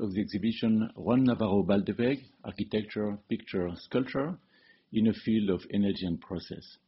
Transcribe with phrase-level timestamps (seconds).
[0.00, 4.38] of the exhibition Juan Navarro Baldeweg, Architecture, Picture, Sculpture
[4.92, 6.78] in a Field of Energy and Process.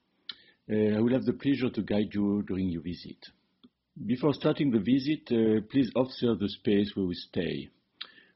[0.70, 3.16] Uh, I will have the pleasure to guide you during your visit.
[4.06, 7.68] Before starting the visit, uh, please observe the space where we stay.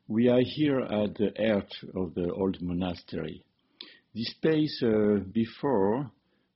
[0.09, 3.45] We are here at the heart of the old monastery.
[4.15, 6.11] This space uh, before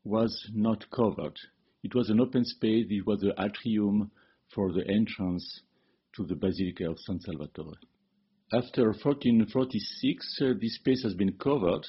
[0.04, 1.36] was not covered.
[1.84, 2.86] It was an open space.
[2.90, 4.10] It was the atrium
[4.54, 5.62] for the entrance
[6.16, 7.74] to the Basilica of San Salvatore.
[8.52, 11.84] After 1446, uh, this space has been covered,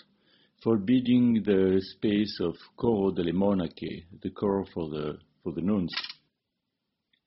[0.64, 5.94] forbidding the space of Coro delle Monache, the core for the, for the nuns.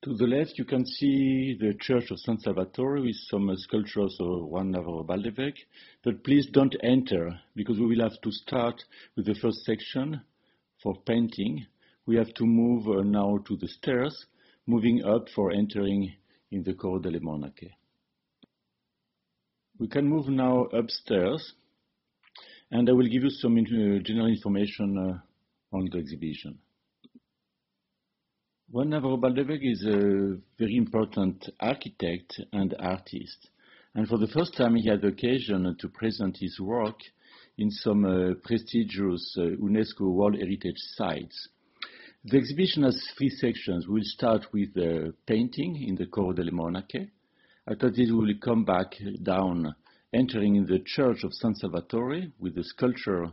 [0.03, 4.17] To the left, you can see the Church of San Salvatore with some uh, sculptures
[4.19, 5.53] of Juan Navarro Baldeweg.
[6.03, 8.83] But please don't enter, because we will have to start
[9.15, 10.19] with the first section
[10.83, 11.65] for painting.
[12.05, 14.25] We have to move uh, now to the stairs,
[14.67, 16.15] moving up for entering
[16.51, 17.71] in the Coro delle Monache.
[19.81, 21.53] We can move now upstairs,
[22.69, 26.59] and I will give you some uh, general information uh, on the exhibition.
[28.71, 33.49] Navarro Baldeweg is a very important architect and artist,
[33.95, 36.99] and for the first time he had the occasion to present his work
[37.57, 41.49] in some uh, prestigious uh, UNESCO World Heritage sites.
[42.25, 43.87] The exhibition has three sections.
[43.87, 47.09] We'll start with the painting in the Coro delle Monache.
[47.67, 49.75] After this, we will come back down,
[50.11, 53.31] entering in the Church of San Salvatore with the sculpture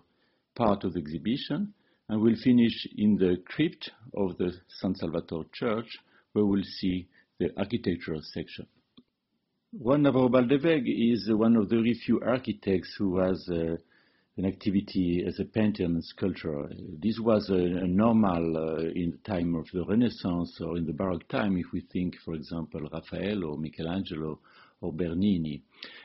[0.55, 1.73] part of the exhibition,
[2.09, 5.98] and we'll finish in the crypt of the San Salvatore Church,
[6.33, 8.67] where we'll see the architectural section.
[9.73, 13.77] Juan Navarro Baldeweg is one of the very few architects who has uh,
[14.39, 16.70] an activity as a painter and sculptor.
[17.03, 20.92] This was a, a normal uh, in the time of the Renaissance or in the
[20.92, 24.39] Baroque time, if we think, for example, Raphael or Michelangelo
[24.80, 25.61] or Bernini.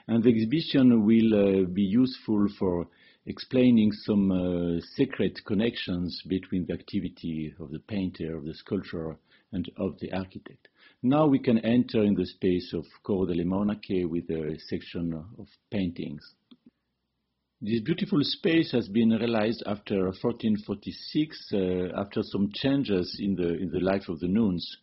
[0.07, 2.87] And the exhibition will uh, be useful for
[3.27, 9.15] explaining some uh, secret connections between the activity of the painter, of the sculptor,
[9.51, 10.69] and of the architect.
[11.03, 15.47] Now we can enter in the space of Coro delle Monache with a section of
[15.69, 16.33] paintings.
[17.65, 23.71] This beautiful space has been realized after 1446, uh, after some changes in the in
[23.71, 24.79] the life of the nuns.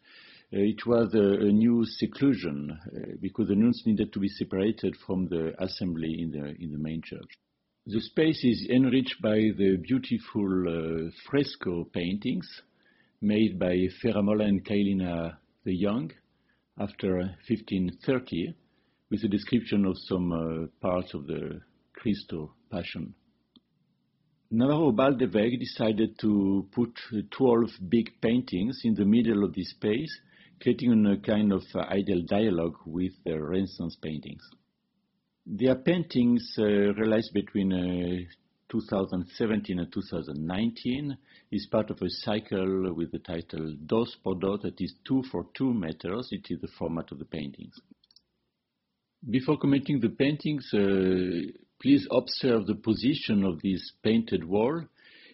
[0.50, 4.96] Uh, it was a, a new seclusion uh, because the nuns needed to be separated
[5.06, 7.28] from the assembly in the in the main church.
[7.84, 12.48] The space is enriched by the beautiful uh, fresco paintings
[13.20, 16.12] made by Ferramola and Caylina the Young
[16.78, 18.54] after 1530,
[19.10, 21.60] with a description of some uh, parts of the
[21.92, 23.14] Cristo passion.
[24.53, 26.91] Navarro Baldeweg decided to put
[27.31, 30.10] 12 big paintings in the middle of this space,
[30.60, 34.42] creating a kind of uh, ideal dialogue with the Renaissance paintings.
[35.47, 38.28] Their paintings uh, realized between uh,
[38.70, 41.16] 2017 and 2019
[41.52, 45.47] is part of a cycle with the title Dos por Dos, that is two for
[45.56, 46.28] two meters.
[46.31, 47.75] It is the format of the paintings.
[49.28, 54.84] Before commenting the paintings, uh, Please observe the position of this painted wall.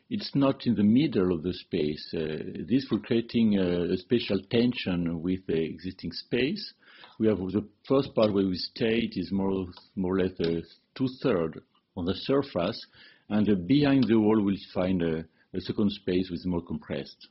[0.09, 2.15] It's not in the middle of the space.
[2.15, 6.75] Uh, this will creating a, a, special tension with the existing space.
[7.19, 10.63] We have the first part where we stay, it is more, more or less a
[10.95, 11.59] two-thirds
[11.97, 12.81] on the surface,
[13.29, 17.27] and uh, behind the wall we'll find a, a second space which is more compressed.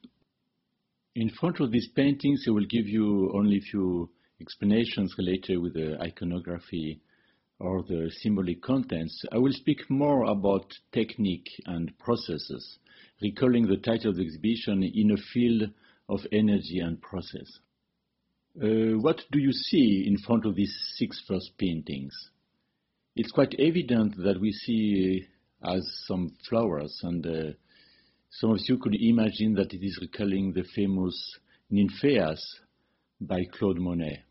[1.16, 4.10] In front of these paintings, I will give you only a few
[4.42, 7.00] explanations related with the iconography
[7.60, 12.80] or the symbolic contents, I will speak more about technique and processes,
[13.22, 15.70] recalling the title of the exhibition in a field
[16.10, 17.48] of energy and process.
[18.62, 22.14] Uh, what do you see in front of these six first paintings?
[23.16, 25.26] It's quite evident that we see
[25.64, 27.54] uh, as some flowers, and uh,
[28.30, 31.40] some of you could imagine that it is recalling the famous
[31.72, 32.42] Nymphaeas
[33.22, 34.24] by Claude Monet.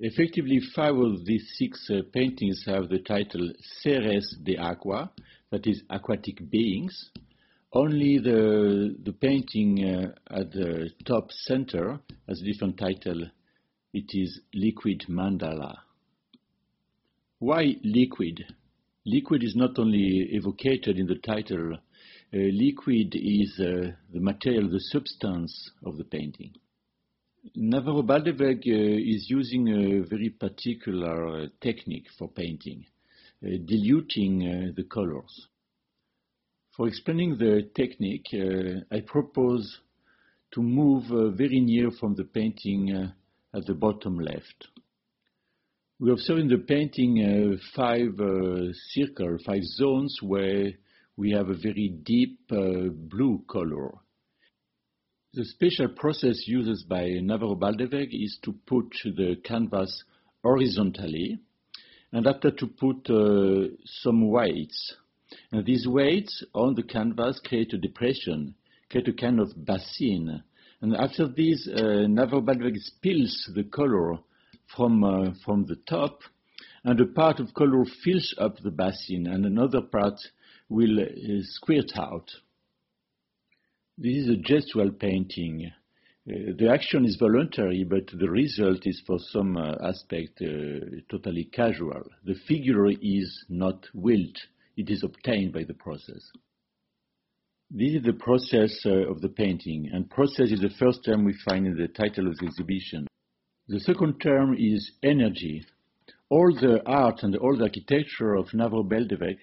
[0.00, 5.10] Effectively, five of these six uh, paintings have the title Seres de Aqua,
[5.50, 7.10] that is, aquatic beings.
[7.72, 13.22] Only the, the painting uh, at the top center has a different title.
[13.92, 15.76] It is Liquid Mandala.
[17.38, 18.44] Why liquid?
[19.06, 21.78] Liquid is not only evocated in the title, uh,
[22.32, 26.52] liquid is uh, the material, the substance of the painting.
[27.54, 32.86] Navarro Baldeweg uh, is using a very particular uh, technique for painting,
[33.44, 35.48] uh, diluting the colors.
[36.74, 38.26] For explaining the technique,
[38.90, 39.78] I propose
[40.52, 43.12] to move very near from the painting
[43.54, 44.68] at the bottom left.
[46.00, 50.72] We observe in the painting uh, five uh, circles, five zones where
[51.16, 53.92] we have a very deep uh, blue color.
[55.34, 60.04] The special process used by Navarro Baldeweg is to put the canvas
[60.44, 61.40] horizontally
[62.12, 64.94] and after to put uh, some weights.
[65.50, 68.54] And these weights on the canvas create a depression,
[68.88, 70.44] create a kind of basin.
[70.80, 74.18] And after this, uh, Navarro Baldeweg spills the color
[74.76, 76.20] from, uh, from the top,
[76.84, 80.20] and a part of color fills up the basin, and another part
[80.68, 81.06] will uh,
[81.42, 82.30] squirt out.
[83.96, 85.70] This is a gestual painting.
[86.28, 91.44] Uh, the action is voluntary, but the result is for some uh, aspect uh, totally
[91.44, 92.02] casual.
[92.24, 94.36] The figure is not willed,
[94.76, 96.28] it is obtained by the process.
[97.70, 101.34] This is the process uh, of the painting, and process is the first term we
[101.48, 103.06] find in the title of the exhibition.
[103.68, 105.64] The second term is energy.
[106.30, 109.38] All the art and all the architecture of Navarro Baldeweg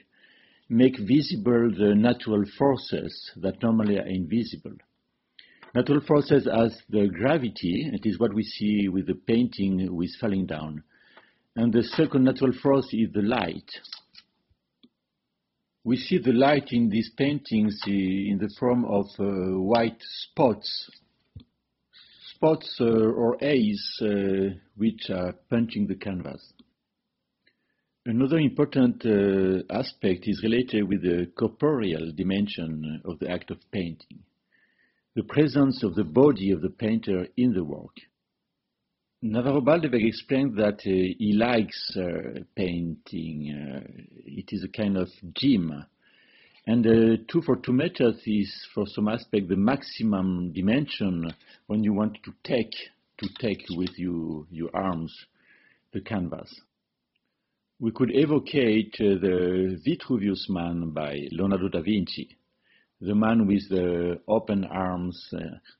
[0.71, 4.71] make visible the natural forces that normally are invisible.
[5.75, 10.45] Natural forces as the gravity, it is what we see with the painting with falling
[10.45, 10.83] down.
[11.57, 13.69] And the second natural force is the light.
[15.83, 20.89] We see the light in these paintings in the form of uh, white spots
[22.35, 26.53] spots uh, or A's uh, which are punching the canvas.
[28.05, 34.23] Another important uh, aspect is related with the corporeal dimension of the act of painting,
[35.15, 37.95] the presence of the body of the painter in the work.
[39.21, 43.53] Navarro Baldeweg explained that uh, he likes uh, painting.
[43.53, 43.87] Uh,
[44.25, 45.85] it is a kind of gym
[46.65, 51.31] and uh, 2 for 2 meters is, for some aspect, the maximum dimension
[51.67, 52.73] when you want to take
[53.17, 55.15] to take with you, your arms
[55.93, 56.51] the canvas.
[57.81, 62.37] We could evocate uh, the Vitruvius man by Leonardo da Vinci,
[62.99, 65.39] the man with the open arms uh,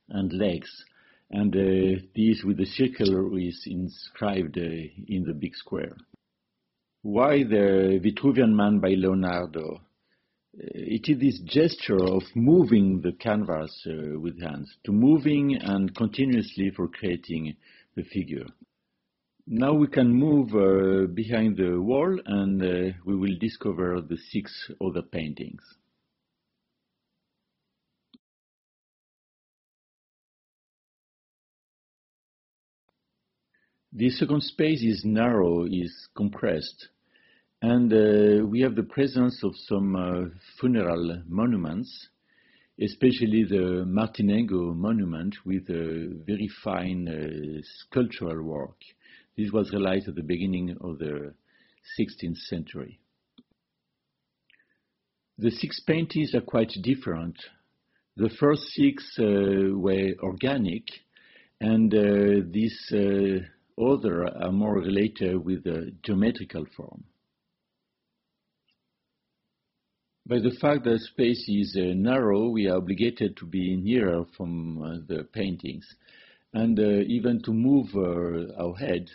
[0.09, 0.83] and legs,
[1.29, 5.95] and uh, this with the circle is inscribed in the big square.
[7.03, 9.81] Why the Vitruvian man by Leonardo?
[10.53, 16.87] it is this gesture of moving the canvas with hands, to moving and continuously for
[16.87, 17.55] creating
[17.95, 18.47] the figure.
[19.53, 24.71] Now we can move uh, behind the wall and uh, we will discover the six
[24.79, 25.61] other paintings.
[33.91, 36.87] The second space is narrow, is compressed.
[37.61, 40.29] And uh, we have the presence of some uh,
[40.61, 42.07] funeral monuments,
[42.79, 48.77] especially the Martinengo monument with a very fine uh, sculptural work.
[49.41, 51.33] This was realized at the beginning of the
[51.99, 52.99] 16th century.
[55.39, 57.39] The six paintings are quite different.
[58.17, 59.23] The first six uh,
[59.73, 60.83] were organic,
[61.59, 67.03] and uh, these uh, other are more related with the geometrical form.
[70.27, 74.83] By the fact that space is uh, narrow, we are obligated to be nearer from
[74.83, 75.87] uh, the paintings
[76.53, 79.09] and uh, even to move uh, our head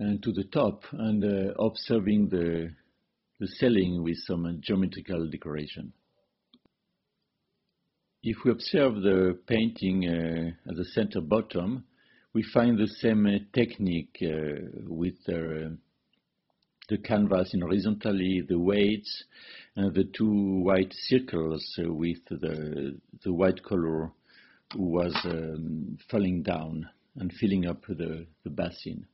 [0.00, 2.72] and to the top and uh, observing the,
[3.38, 5.92] the ceiling with some geometrical decoration.
[8.22, 11.84] If we observe the painting uh, at the center bottom,
[12.32, 15.76] we find the same technique uh, with the
[17.04, 19.24] canvas in horizontally, the weights,
[19.76, 24.10] and the two white circles with the, the white color
[24.76, 29.06] was um, falling down and filling up the, the basin.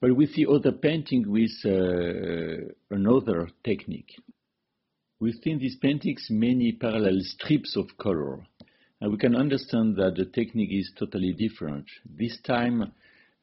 [0.00, 4.14] But we see other painting with uh, another technique.
[5.20, 8.46] Within these paintings, many parallel strips of color.
[9.00, 11.86] And we can understand that the technique is totally different.
[12.04, 12.92] This time,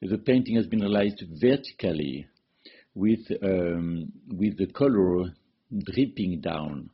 [0.02, 2.28] the painting has been realized vertically
[2.94, 5.34] with, um, with the color
[5.84, 6.90] dripping down.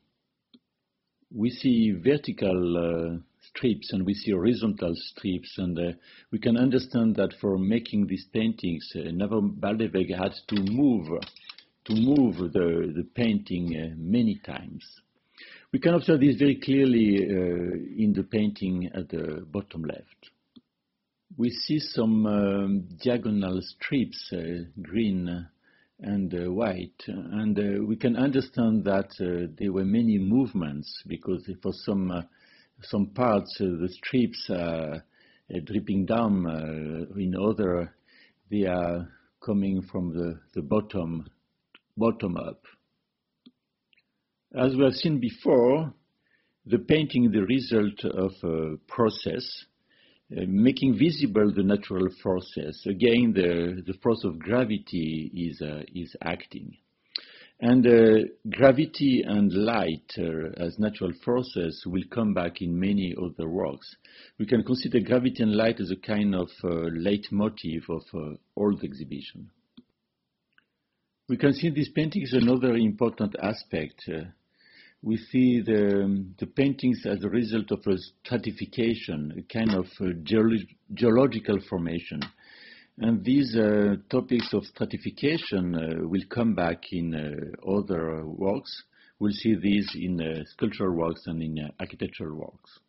[1.34, 3.18] We see vertical uh,
[3.54, 5.92] strips and we see horizontal strips, and uh,
[6.32, 11.08] we can understand that for making these paintings, uh, Navarro Baldeweg had to move
[11.86, 14.86] to move the, the painting uh, many times.
[15.74, 20.30] We can observe this very clearly uh, in the painting at the bottom left.
[21.38, 25.48] We see some um, diagonal strips, uh, green
[26.02, 27.02] and uh, white.
[27.08, 32.22] And uh, we can understand that uh, there were many movements because for some uh,
[32.84, 36.46] some parts uh, the strips are uh, dripping down.
[37.18, 37.94] in other,
[38.50, 39.08] they are
[39.46, 41.26] coming from the, the bottom,
[41.98, 42.64] bottom up.
[44.56, 45.94] As we have seen before,
[46.66, 49.66] the painting is the result of a process
[50.32, 52.86] uh, making visible the natural forces.
[52.86, 56.78] Again, the, the force of gravity is, uh, is acting.
[57.62, 63.48] And uh, gravity and light uh, as natural forces will come back in many other
[63.48, 63.96] works.
[64.40, 68.76] We can consider gravity and light as a kind of uh, leitmotif of uh, all
[68.76, 69.52] the exhibition.
[71.30, 74.10] We can see in this painting another important aspect
[75.04, 80.14] we see the, the paintings as a result of a stratification, a kind of a
[80.14, 80.58] geolo
[80.94, 82.22] geological formation.
[83.04, 88.84] And these uh, topics of stratification uh, will come back in uh, other works.
[89.18, 92.80] We'll see these in uh, sculptural works and in uh, architectural works.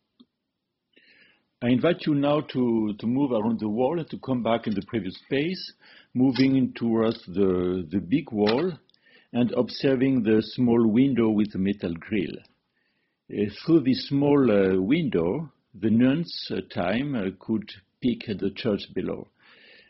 [1.63, 4.75] I invite you now to, to move around the wall and to come back in
[4.75, 5.73] the previous space,
[6.13, 8.71] moving towards the, the big wall
[9.31, 12.37] and observing the small window with the metal grill.
[13.31, 14.45] Uh, through this small
[14.79, 17.67] window, the nuns time could
[17.99, 19.27] peek at the church below.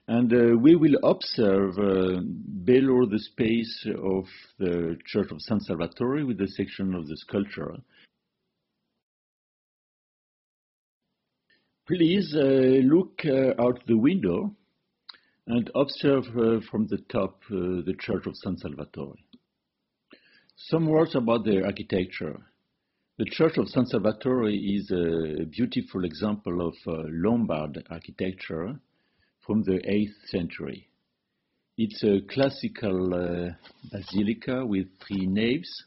[0.08, 2.20] And uh, we will observe uh,
[2.66, 4.26] below the space of
[4.60, 7.76] the Church of San Salvatore with the section of the sculpture.
[11.88, 13.22] Please look
[13.60, 14.56] out the window
[15.48, 16.26] and observe
[16.70, 19.16] from the top the Church of San Salvatore.
[20.56, 22.40] Some words about the architecture.
[23.18, 28.80] The Church of San Salvatore is a beautiful example of uh, Lombard architecture
[29.46, 30.88] from the 8th century.
[31.78, 33.54] It's a classical uh,
[33.92, 35.86] basilica with three naves,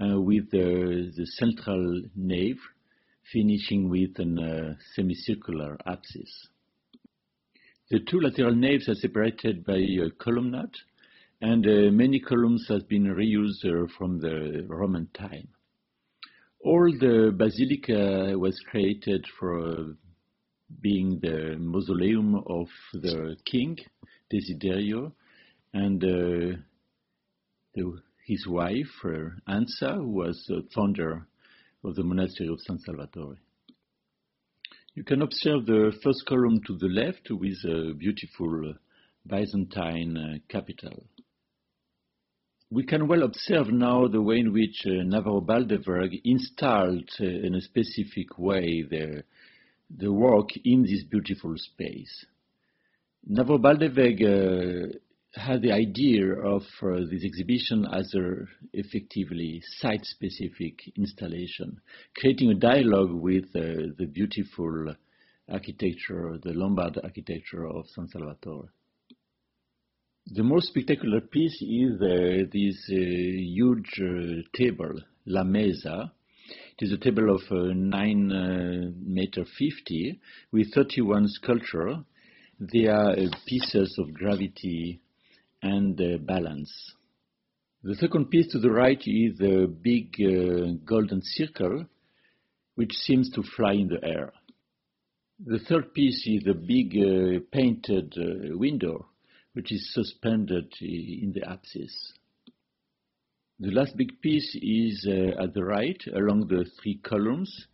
[0.00, 2.58] uh, with the, the, central nave
[3.32, 6.30] finishing with a uh, semicircular apsis.
[7.90, 10.76] The two lateral naves are separated by a columnade
[11.42, 15.48] and uh, many columns have been reused uh, from the Roman time.
[16.64, 19.96] All the basilica was created for
[20.80, 23.78] being the mausoleum of the king,
[24.32, 25.12] Desiderio,
[25.72, 26.56] and uh,
[27.74, 31.26] the, his wife, uh, Ansa, who was the founder
[31.84, 33.36] of the monastery of San Salvatore.
[34.94, 38.74] You can observe the first column to the left with a beautiful
[39.26, 41.04] Byzantine uh, capital.
[42.70, 47.54] We can well observe now the way in which uh, Navarro Baldeweg installed uh, in
[47.54, 49.24] a specific way the,
[49.96, 52.26] the work in this beautiful space.
[53.26, 54.98] Navarro Baldeweg uh,
[55.34, 61.80] had the idea of uh, this exhibition as a effectively site-specific installation,
[62.16, 64.94] creating a dialogue with uh, the beautiful
[65.50, 68.72] architecture, the Lombard architecture of San Salvatore.
[70.26, 74.94] The most spectacular piece is uh, this uh, huge uh, table,
[75.26, 76.12] La Mesa.
[76.82, 80.20] It is a table of uh, 9 uh, meter 50
[80.50, 82.02] with 31 sculpture.
[82.58, 85.00] They are uh, pieces of gravity
[85.62, 86.72] and balance.
[87.84, 90.16] The second piece to the right is a big
[90.84, 91.86] golden circle,
[92.74, 94.32] which seems to fly in the air.
[95.38, 96.96] The third piece is a big
[97.52, 98.12] painted
[98.58, 99.06] window
[99.52, 101.92] which is suspended in the apsis.
[103.62, 107.68] The last big piece is uh, at the right along the three columns.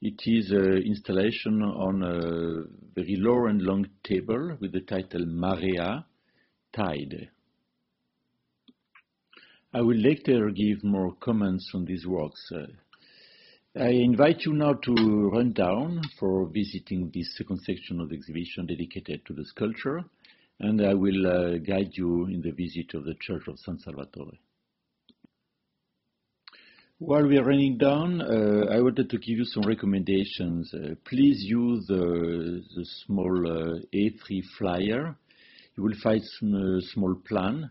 [0.00, 2.62] It is an installation on a
[2.94, 6.06] very low and long table with the title Marea,
[6.72, 7.28] Tide.
[9.74, 12.50] I will later give more comments on these works.
[12.50, 12.64] Uh,
[13.78, 18.64] I invite you now to run down for visiting this second section of the exhibition
[18.64, 20.04] dedicated to the sculpture
[20.60, 24.38] and I will uh, guide you in the visit of the Church of San Salvatore.
[27.06, 30.72] While we are running down, uh, I wanted to give you some recommendations.
[30.72, 35.14] Uh, please use the, the small uh, A3 flyer.
[35.76, 37.70] You will find a small plan,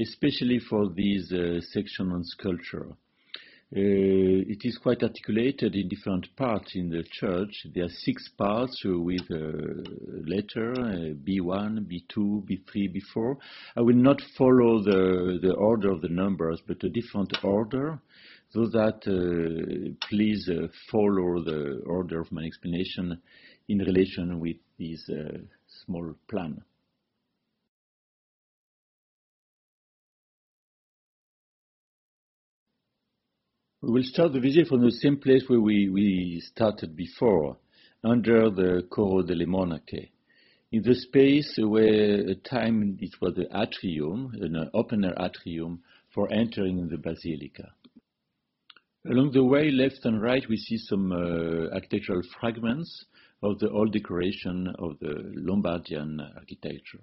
[0.00, 2.90] especially for this uh, section on sculpture.
[3.70, 7.66] Uh, it is quite articulated in different parts in the church.
[7.74, 9.84] There are six parts with a
[10.24, 13.36] letter uh, B1, B2, B3, B4.
[13.76, 18.00] I will not follow the, the order of the numbers, but a different order,
[18.50, 23.20] so that uh, please uh, follow the order of my explanation
[23.68, 25.38] in relation with this uh,
[25.84, 26.62] small plan.
[33.82, 37.58] We will start the visit from the same place where we, we started before,
[38.02, 40.10] under the Coro delle Monache.
[40.72, 45.82] in the space where at time it was the atrium, an open atrium
[46.14, 47.72] for entering the basilica.
[49.06, 53.04] Along the way, left and right, we see some uh, architectural fragments
[53.42, 57.00] of the old decoration of the Lombardian architecture.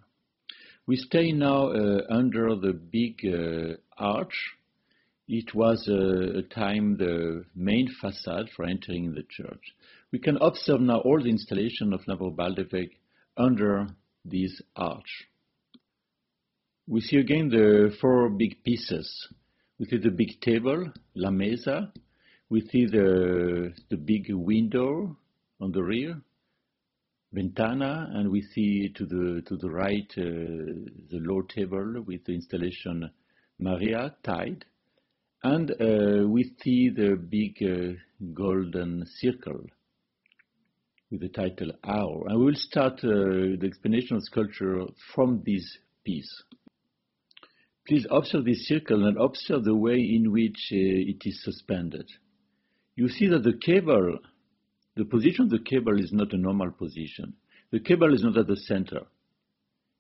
[0.87, 4.35] We stay now uh, under the big uh, arch.
[5.27, 9.73] It was uh, a time the main facade for entering the church.
[10.11, 12.89] We can observe now all the installation of Navarro Baldeweg
[13.37, 13.87] under
[14.23, 15.27] this arch.
[16.87, 19.27] We see again the four big pieces.
[19.77, 21.91] We see the big table, La Mesa.
[22.49, 25.17] We see the, the big window
[25.59, 26.21] on the rear,
[27.33, 30.23] Ventana, and we see to the, to the right uh,
[31.11, 33.11] the low table with the installation
[33.61, 34.63] Marea, Tide.
[35.43, 37.99] And uh, we see the big uh,
[38.33, 39.61] golden circle
[41.11, 42.29] with the title Our.
[42.29, 46.43] And we will start uh, the explanation of sculpture from this piece.
[47.87, 52.09] Please observe this circle and observe the way in which uh, it is suspended.
[52.95, 54.19] You see that the cable,
[54.95, 57.33] the position of the cable is not a normal position.
[57.71, 59.01] The cable is not at the center.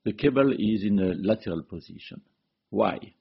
[0.03, 2.21] The cable is in a lateral position.
[2.69, 3.13] Why?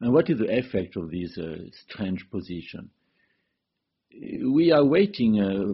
[0.00, 2.90] And what is the effect of this uh, strange position?
[4.12, 5.72] We are waiting uh,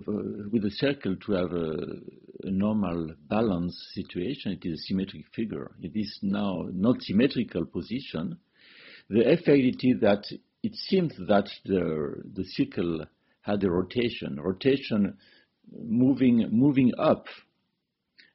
[0.50, 4.52] with the circle to have a, a, normal balance situation.
[4.52, 5.72] It is a symmetric figure.
[5.82, 8.38] It is now not symmetrical position.
[9.08, 10.24] The effect is that
[10.62, 13.06] it seems that the, the circle
[13.40, 15.16] had a rotation, rotation
[15.72, 17.26] moving, moving up,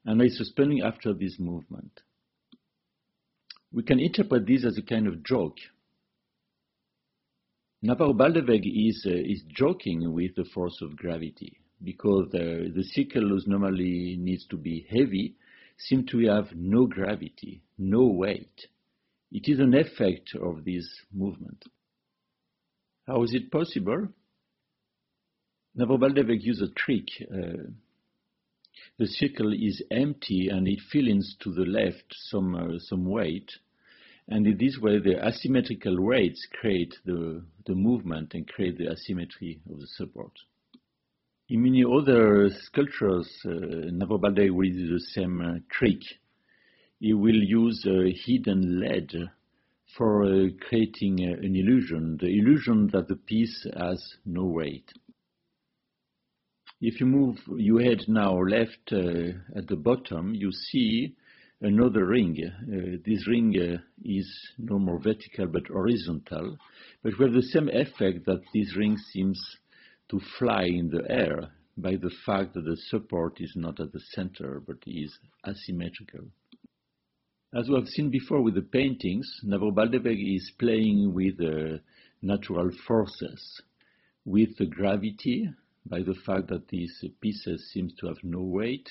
[0.04, 2.00] and is suspending after this movement.
[3.72, 5.56] We can interpret this as a kind of joke
[7.84, 13.36] Navarro Baldeweg is, uh, is joking with the force of gravity because the, the circle
[13.46, 15.34] normally needs to be heavy
[15.76, 18.68] seems to have no gravity, no weight.
[19.32, 21.64] It is an effect of this movement.
[23.08, 24.06] How is it possible?
[25.74, 27.08] Navarro Baldeweg used a trick.
[27.22, 27.64] Uh,
[28.98, 33.50] the circle is empty and it feels to the left some, uh, some weight
[34.28, 39.60] and in this way, the asymmetrical weights create the, the movement and create the asymmetry
[39.70, 40.32] of the support.
[41.48, 43.50] In many other sculptures, uh,
[44.50, 46.00] will do the same uh, trick.
[47.00, 49.12] He will use a hidden lead
[49.96, 54.90] for uh, creating uh, an illusion, the illusion that the piece has no weight.
[56.80, 61.16] If you move your head now left uh, at the bottom, you see
[61.62, 62.36] another ring.
[62.44, 66.56] Uh, this ring uh, is no more vertical but horizontal,
[67.02, 69.40] but we have the same effect that this ring seems
[70.10, 74.00] to fly in the air by the fact that the support is not at the
[74.14, 76.26] center but is asymmetrical.
[77.54, 81.78] As we have seen before with the paintings, Navarro Baldeweg is playing with uh,
[82.22, 83.60] natural forces,
[84.24, 85.50] with the gravity,
[85.84, 88.88] by the fact that these pieces seem to have no weight,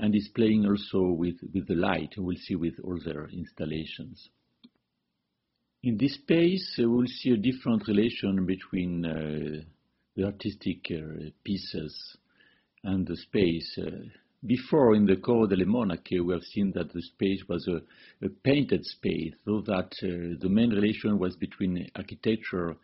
[0.00, 4.30] and is playing also with, with the light, we'll see with other installations.
[5.82, 9.62] In this space, uh, we'll see a different relation between uh,
[10.16, 12.16] the artistic uh, pieces
[12.82, 13.78] and the space.
[13.78, 13.90] Uh,
[14.46, 17.82] before, in the Coro delle Monache, we have seen that the space was a,
[18.24, 22.74] a painted space, so that uh, the main relation was between architecture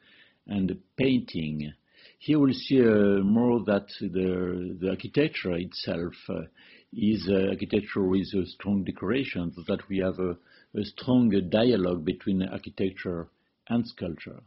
[0.47, 1.73] and painting.
[2.19, 6.15] Here we'll see uh, more that the, the architecture itself
[6.93, 10.37] is uh, architecture with a strong decoration, so that we have a,
[10.79, 13.29] a strong dialogue between architecture
[13.69, 14.41] and sculpture.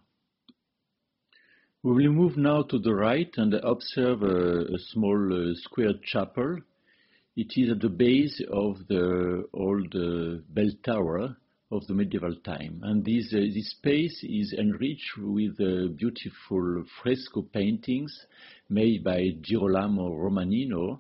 [1.82, 6.58] We will move now to the right and observe a, a small uh, square chapel.
[7.38, 11.38] It is at the base of the old uh, bell tower
[11.72, 12.82] of the medieval time.
[12.84, 18.26] And this, uh, this space is enriched with uh, beautiful fresco paintings
[18.70, 21.00] made by Girolamo Romanino,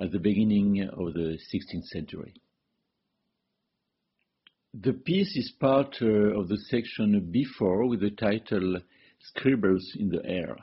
[0.00, 2.34] at the beginning of the 16th century.
[4.74, 6.06] The piece is part uh,
[6.38, 8.80] of the section before with the title
[9.20, 10.56] Scribbles in the Air.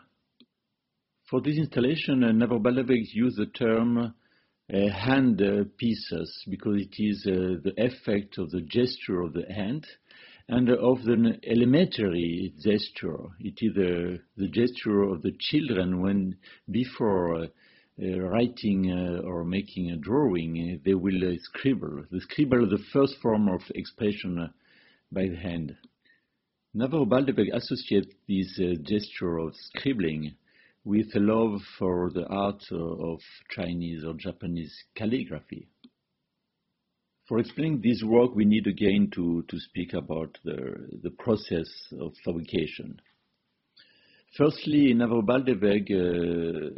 [1.30, 5.42] For this installation, uh, Navarro used the term uh, hand
[5.78, 9.86] pieces because it is uh, the effect of the gesture of the hand
[10.48, 13.18] and of the elementary gesture.
[13.40, 16.38] It is the, gesture of the children when
[16.70, 17.48] before uh,
[17.98, 22.04] writing uh, or making a drawing, uh, they will scribble.
[22.12, 24.50] The scribble is the first form of expression
[25.12, 25.76] by the hand.
[26.74, 30.36] Navarro Baldeweg associates this gesture of scribbling
[30.84, 35.68] with a love for the art of Chinese or Japanese calligraphy.
[37.28, 41.66] For explaining this work, we need again to, to speak about the, the process
[42.00, 43.00] of fabrication.
[44.38, 46.70] Firstly, Navarro Baldeweg uh,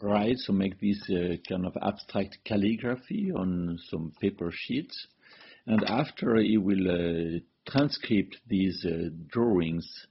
[0.00, 5.06] writes or make this uh, kind of abstract calligraphy on some paper sheets,
[5.66, 7.38] and after he will uh,
[7.70, 10.06] transcribe these uh, drawings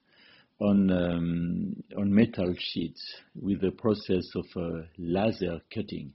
[0.60, 3.02] on um, on metal sheets
[3.40, 6.14] with the process of uh, laser cutting.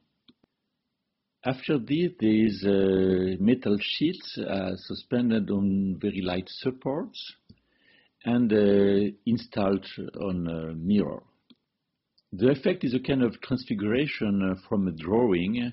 [1.45, 7.35] After this, these uh, metal sheets are suspended on very light supports
[8.25, 9.87] and uh, installed
[10.21, 11.23] on a mirror.
[12.33, 15.73] The effect is a kind of transfiguration from a drawing,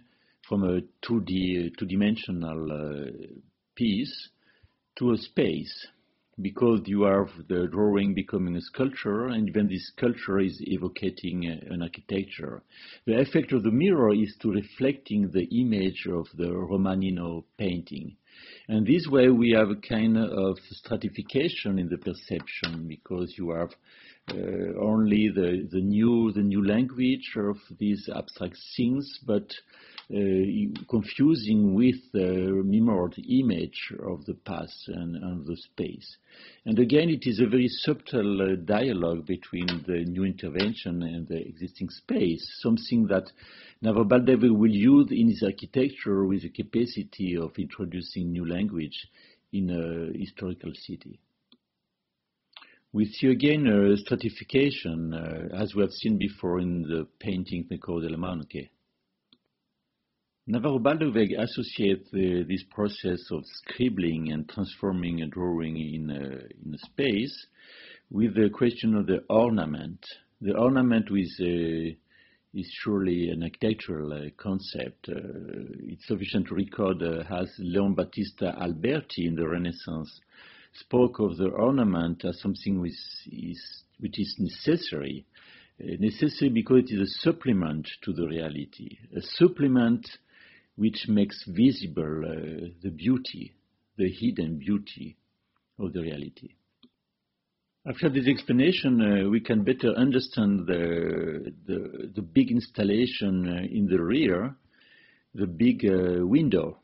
[0.49, 3.11] from a 2D, two-dimensional uh,
[3.75, 4.29] piece
[4.97, 5.87] to a space
[6.41, 11.81] because you have the drawing becoming a sculpture, and when this sculpture is evoking an
[11.81, 12.61] architecture.
[13.05, 18.17] The effect of the mirror is to reflecting the image of the Romanino painting.
[18.67, 23.69] And this way we have a kind of stratification in the perception because you have
[23.69, 23.75] uh,
[24.29, 29.53] only the, the new the new language of these abstract things, but
[30.09, 30.15] uh,
[30.89, 36.15] confusing with the mirrored image of the past and, and, the space.
[36.65, 41.45] And again, it is a very subtle uh, dialogue between the new intervention and the
[41.45, 43.29] existing space, something that
[43.81, 49.09] Navarro Baldeweg will use in his architecture with the capacity of introducing new language
[49.51, 51.19] in a historical city.
[52.93, 58.01] We see again a stratification, uh, as we have seen before in the painting Meko
[58.01, 58.69] della Monache.
[60.47, 66.23] Navarro Baldeweg associates this process of scribbling and transforming a drawing in a,
[66.65, 67.47] in a space
[68.09, 69.99] with the question of the ornament.
[70.39, 71.91] The ornament is, uh,
[72.57, 75.09] is surely an architectural uh, concept.
[75.09, 75.19] Uh,
[75.89, 80.21] it's sufficient to record uh, as Leon Battista Alberti in the Renaissance
[80.79, 82.93] spoke of the ornament as something which
[83.27, 85.25] is, which is necessary.
[85.81, 90.07] Uh, necessary because it is a supplement to the reality, a supplement
[90.75, 93.53] which makes visible uh, the beauty,
[93.97, 95.17] the hidden beauty
[95.79, 96.49] of the reality.
[97.85, 103.87] After this explanation, uh, we can better understand the, the, the big installation uh, in
[103.87, 104.55] the rear,
[105.33, 106.79] the big uh, window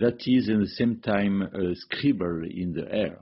[0.00, 3.20] that is at the same time a scribble in the air.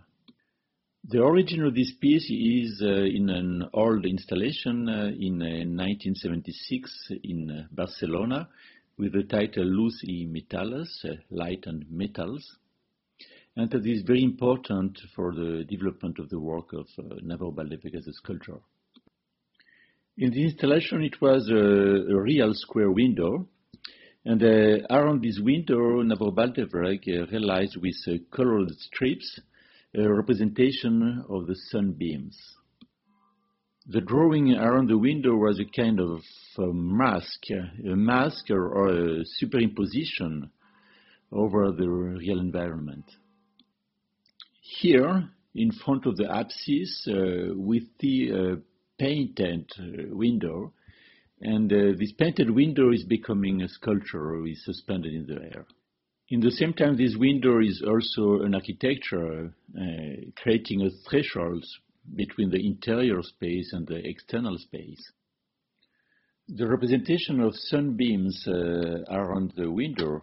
[1.09, 7.69] The origin of this piece is uh, in an old installation uh, in 1976 in
[7.71, 8.49] Barcelona,
[8.99, 12.45] with the title Luz y Metales, uh, Light and Metals.
[13.55, 17.95] And that is very important for the development of the work of uh, Navarro Baldeweg
[17.95, 18.59] as a sculptor.
[20.19, 23.47] In the installation, it was a, a real square window,
[24.27, 29.41] and uh, around this window, Navarro Baldeweg uh, realized with uh, colored strips
[29.95, 32.37] a representation of the sunbeams.
[33.87, 36.23] The drawing around the window was a kind of
[36.59, 40.51] a mask, a mask or, or a superimposition
[41.31, 43.05] over the real environment.
[44.61, 48.57] Here, in front of the apsis, uh, with the uh,
[48.99, 49.71] painted
[50.11, 50.73] window,
[51.41, 55.67] and uh, this painted window is becoming a sculpture, is suspended in the air.
[56.29, 61.65] In the same time, this window is also an architecture, uh, creating a threshold
[62.15, 65.13] between the interior space and the external space.
[66.49, 70.23] The representation of sunbeams uh, around the window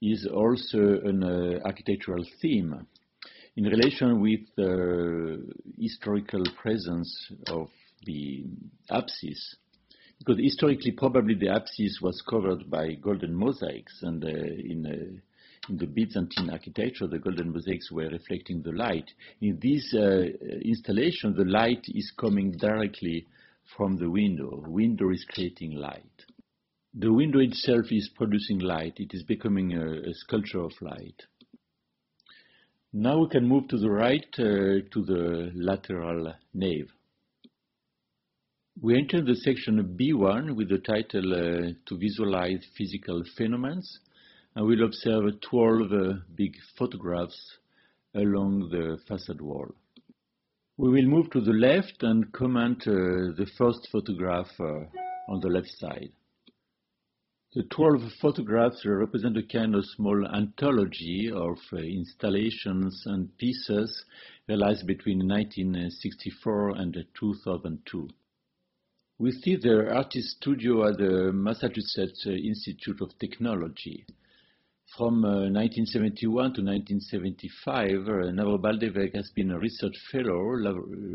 [0.00, 2.86] is also an uh, architectural theme
[3.56, 7.68] in relation with the historical presence of
[8.04, 8.44] the
[8.90, 9.56] apsis.
[10.18, 15.20] Because historically, probably the apsis was covered by golden mosaics, and uh, in uh,
[15.68, 19.10] in the Byzantine architecture, the golden mosaics were reflecting the light.
[19.40, 20.26] In this uh,
[20.62, 23.26] installation, the light is coming directly
[23.76, 24.60] from the window.
[24.62, 26.24] The window is creating light.
[26.94, 28.94] The window itself is producing light.
[28.98, 31.22] It is becoming a, a sculpture of light.
[32.92, 36.90] Now we can move to the right uh, to the lateral nave.
[38.78, 43.80] We enter the section B1 with the title uh, To Visualize Physical Phenomena
[44.54, 47.56] I will observe 12 uh, big photographs
[48.14, 49.74] along the facade wall.
[50.76, 54.84] We will move to the left and comment uh, the first photograph uh,
[55.30, 56.12] on the left side.
[57.54, 64.04] The 12 photographs represent a kind of small anthology of uh, installations and pieces
[64.46, 68.08] realized between 1964 and 2002.
[69.18, 74.04] We see the artist studio at the Massachusetts Institute of Technology.
[74.94, 80.58] From uh, 1971 to 1975, uh, Baldeweg has been a research fellow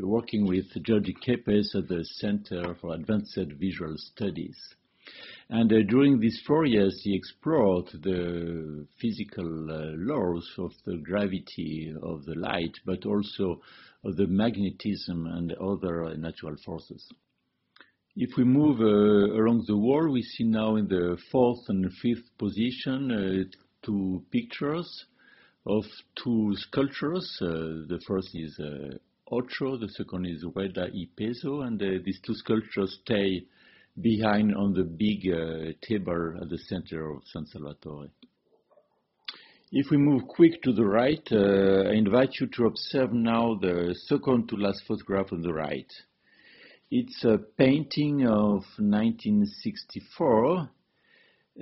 [0.01, 4.57] working with György Kepes at the Center for Advanced Visual Studies.
[5.51, 11.93] And uh, during these four years, he explored the physical uh, laws of the gravity
[12.01, 13.61] of the light, but also
[14.03, 17.07] of the magnetism and other natural forces.
[18.17, 22.37] If we move uh, along the wall, we see now in the fourth and fifth
[22.37, 25.05] position uh, two pictures
[25.65, 25.85] of
[26.21, 27.37] two sculptures.
[27.41, 28.59] Uh, the first is
[29.31, 33.45] Ocho, the second is Rueda y Peso, and these two sculptures stay
[34.01, 35.21] behind on the big
[35.81, 38.09] table at the center of San Salvatore.
[39.71, 43.95] If we move quick to the right, uh, I invite you to observe now the
[44.07, 45.89] second to last photograph on the right.
[46.93, 50.69] It's a painting of 1964.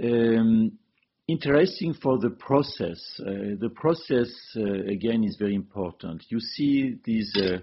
[0.03, 0.79] Um,
[1.27, 2.99] interesting for the process.
[3.19, 6.23] Uh, the process, uh, again, is very important.
[6.29, 7.59] You see these, uh,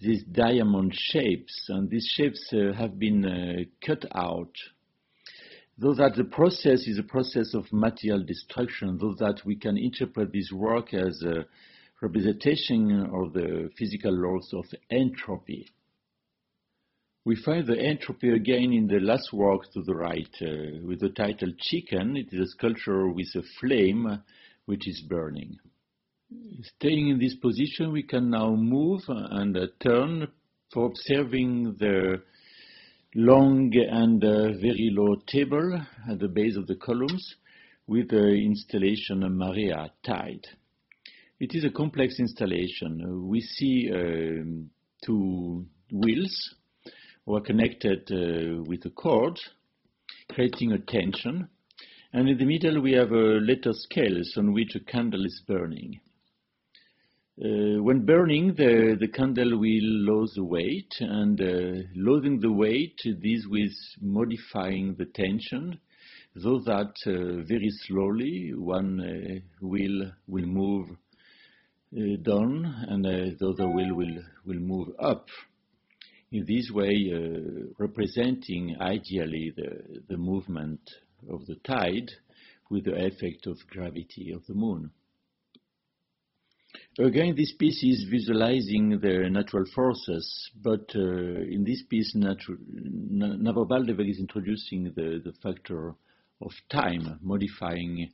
[0.00, 4.54] these diamond shapes, and these shapes uh, have been uh, cut out.
[5.76, 10.32] Though that the process is a process of material destruction, though that we can interpret
[10.32, 11.44] this work as a
[12.00, 15.68] representation of the physical laws of entropy.
[17.26, 21.08] We find the entropy again in the last work to the right uh, with the
[21.08, 22.18] title Chicken.
[22.18, 24.22] It is a sculpture with a flame
[24.66, 25.56] which is burning.
[26.76, 30.28] Staying in this position, we can now move and uh, turn
[30.70, 32.22] for observing the
[33.14, 37.36] long and uh, very low table at the base of the columns
[37.86, 40.46] with the installation Marea Tide.
[41.40, 43.26] It is a complex installation.
[43.26, 44.68] We see um,
[45.02, 46.54] two wheels
[47.26, 49.38] were connected uh, with a cord,
[50.30, 51.48] creating a tension.
[52.12, 56.00] And in the middle, we have a letter scales on which a candle is burning.
[57.36, 63.44] Uh, when burning, the, the candle will lose weight, and uh, losing the weight, this
[63.48, 65.80] with modifying the tension,
[66.40, 73.68] so that uh, very slowly one uh, will will move uh, down, and the other
[73.68, 75.26] wheel will will move up
[76.34, 80.80] in this way uh, representing ideally the, the movement
[81.30, 82.10] of the tide
[82.70, 84.90] with the effect of gravity of the moon.
[86.98, 93.66] Again, this piece is visualizing the natural forces, but uh, in this piece, natu- Navarro
[93.66, 95.94] Baldeweg is introducing the, the factor
[96.40, 98.10] of time, modifying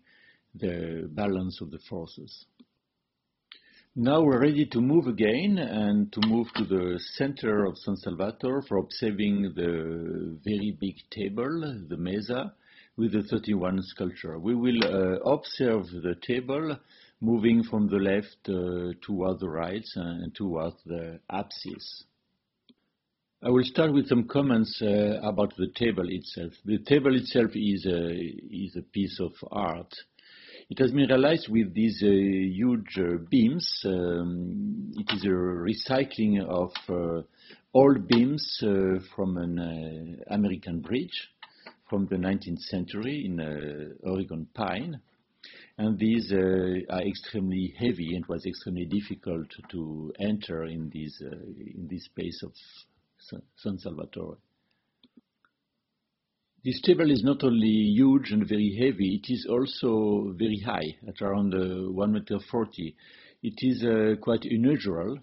[0.55, 2.45] the balance of the forces.
[3.97, 8.63] Now we're ready to move again and to move to the center of San Salvatore
[8.63, 12.55] for observing the very big table, the mesa,
[12.97, 14.39] with the 31 sculpture.
[14.39, 16.79] We will uh, observe the table
[17.21, 22.05] moving from the left uh, toward the right and toward the apsis.
[23.43, 26.53] I will start with some comments uh, about the table itself.
[26.65, 29.93] The table itself is a, is a piece of art
[30.71, 33.83] it has been realized with these uh, huge uh, beams.
[33.85, 37.23] Um, it is a recycling of uh,
[37.75, 38.63] old beams
[39.15, 41.29] from an American bridge
[41.89, 45.01] from the 19th century in Oregon pine.
[45.77, 52.05] And these are extremely heavy and was extremely difficult to enter in this, in this
[52.05, 52.53] space of
[53.57, 54.37] San Salvatore.
[56.63, 61.23] This table is not only huge and very heavy, it is also very high, at
[61.23, 62.95] around uh, 1 meter 40.
[63.43, 65.19] It is uh, quite unusual,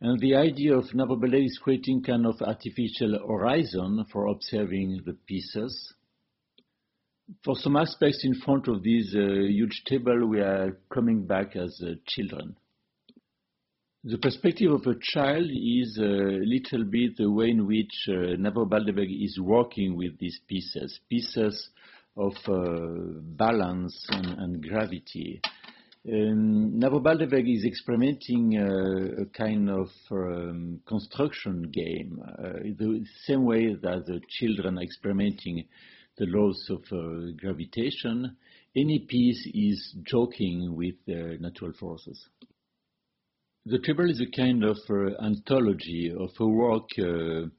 [0.00, 5.92] and the idea of Navarro is creating kind of artificial horizon for observing the pieces.
[7.44, 11.82] For some aspects in front of this uh, huge table, we are coming back as
[11.84, 12.56] uh, children.
[14.04, 18.64] The perspective of a child is a little bit the way in which uh, Navarro
[18.64, 21.70] Baldeweg is working with these pieces, pieces
[22.16, 25.40] of uh, balance and, and gravity.
[26.08, 33.44] Um, Navarro Baldeweg is experimenting uh, a kind of um, construction game, uh, the same
[33.44, 35.66] way that the children are experimenting
[36.18, 38.36] the laws of uh, gravitation.
[38.76, 42.28] Any piece is joking with the natural forces.
[43.70, 47.50] The Table is a kind of uh, anthology of a work uh,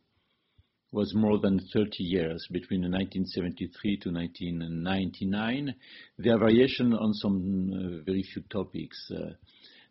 [0.91, 5.75] was more than 30 years, between 1973 to 1999.
[6.17, 8.97] There are variations on some uh, very few topics.
[9.11, 9.33] Uh,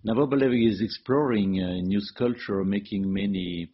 [0.03, 3.71] Navarro Baldeweg is exploring uh, new sculpture, making many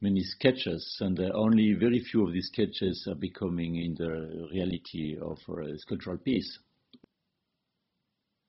[0.00, 5.18] many sketches, and uh, only very few of these sketches are becoming in the reality
[5.20, 6.60] of a sculptural piece.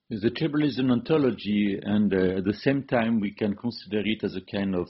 [0.08, 4.22] The table is an ontology, and uh, at the same time, we can consider it
[4.22, 4.86] as a kind of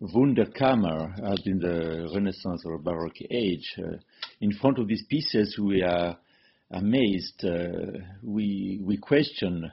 [0.00, 3.74] Wunderkammer, as in the Renaissance or Baroque age.
[3.78, 3.98] Uh,
[4.40, 6.16] in front of these pieces, we are
[6.70, 7.44] amazed.
[7.44, 9.70] Uh, we we question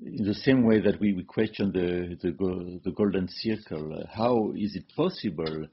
[0.00, 4.76] in the same way that we, we question the, the, the golden circle, how is
[4.76, 5.66] it possible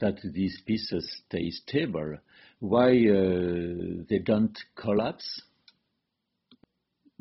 [0.00, 2.18] that these pieces stay stable?
[2.60, 5.42] Why uh, they don't collapse?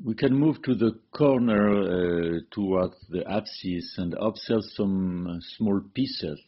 [0.04, 6.40] We can move to the corner uh, towards the apsis and observe some small pieces.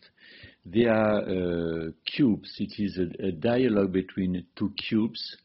[0.65, 2.55] They are uh, cubes.
[2.59, 5.37] It is a, a dialogue between two cubes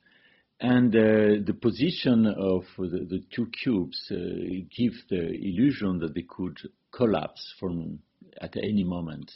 [0.61, 4.17] and uh, the position of the, the two cubes uh,
[4.75, 6.59] gives the illusion that they could
[6.93, 7.99] collapse from
[8.41, 9.33] at any moment.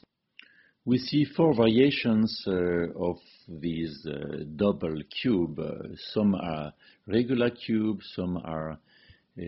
[0.89, 5.59] We see four variations uh, of these uh, double cube.
[5.59, 6.73] Uh, some are
[7.07, 9.43] regular cubes, some are uh,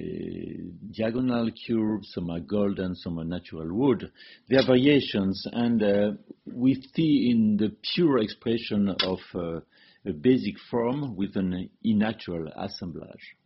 [0.94, 4.12] diagonal cubes, some are golden, some are natural wood.
[4.50, 11.37] There are variations, and we see in the pure expression of a basic form with
[11.37, 13.37] an unnatural assemblage.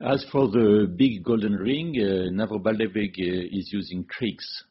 [0.00, 2.30] As for the big golden ring, uh,
[3.18, 4.64] uh, is using tricks.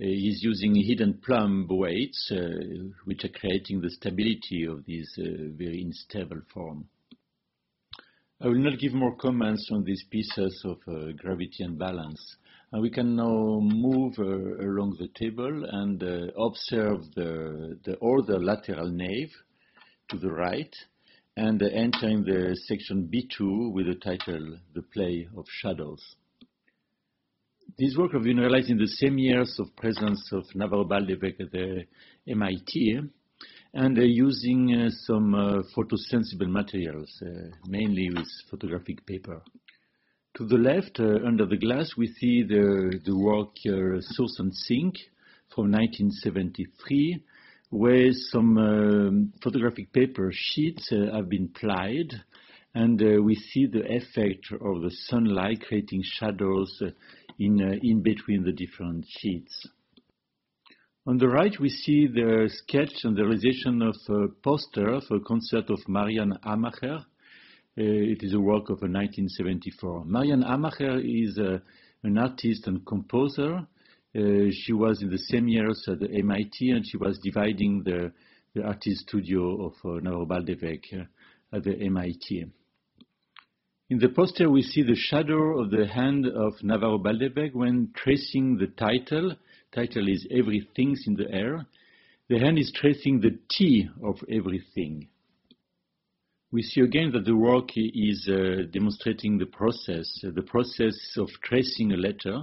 [0.00, 2.38] Uh, he's using hidden plumb weights, uh,
[3.04, 6.88] which are creating the stability of this uh, very unstable form.
[8.40, 12.36] I will not give more comments on these pieces of uh, gravity and balance.
[12.72, 16.00] we can now move along the table and
[16.36, 19.32] observe the, the other lateral nave,
[20.08, 20.74] to the right
[21.36, 26.16] and entering the section B2 with the title The Play of Shadows.
[27.78, 31.52] This work have been realized in the same years of presence of Navarro Baldeweg at
[31.52, 31.84] the
[32.26, 32.98] MIT
[33.72, 39.40] and uh, using uh, some uh, photosensible materials, uh, mainly with photographic paper.
[40.38, 44.52] To the left, uh, under the glass, we see the, the work uh, Source and
[44.52, 44.96] Sink
[45.54, 47.22] from 1973
[47.70, 52.10] where some photographic paper sheets have been plied,
[52.74, 56.82] and we see the effect of the sunlight creating shadows
[57.38, 59.68] in, uh, in between the different sheets.
[61.06, 65.20] On the right, we see the sketch and the realization of a poster for a
[65.20, 66.98] concert of Maryanne Amacher.
[67.00, 67.04] Uh,
[67.76, 70.04] it is a work of 1974.
[70.04, 71.58] Maryanne Amacher is uh,
[72.02, 73.66] an artist and composer
[74.16, 78.10] uh, she was in the same years at the MIT, and she was dividing the,
[78.54, 82.46] the artist studio of uh, Navarro Baldeweg uh, at the MIT.
[83.90, 88.58] In the poster, we see the shadow of the hand of Navarro Baldeweg when tracing
[88.58, 89.34] the title.
[89.72, 91.64] Title is Everything's in the Air.
[92.28, 95.08] The hand is tracing the T of everything.
[96.52, 101.92] We see again that the work is uh, demonstrating the process, the process of tracing
[101.92, 102.42] a letter,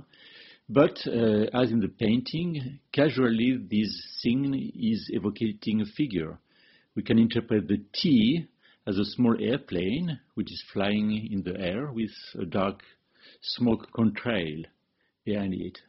[0.67, 6.39] but uh, as in the painting, casually this scene is evoking a figure.
[6.95, 8.47] We can interpret the T
[8.87, 12.81] as a small airplane which is flying in the air with a dark
[13.41, 14.63] smoke contrail
[15.23, 15.79] behind it.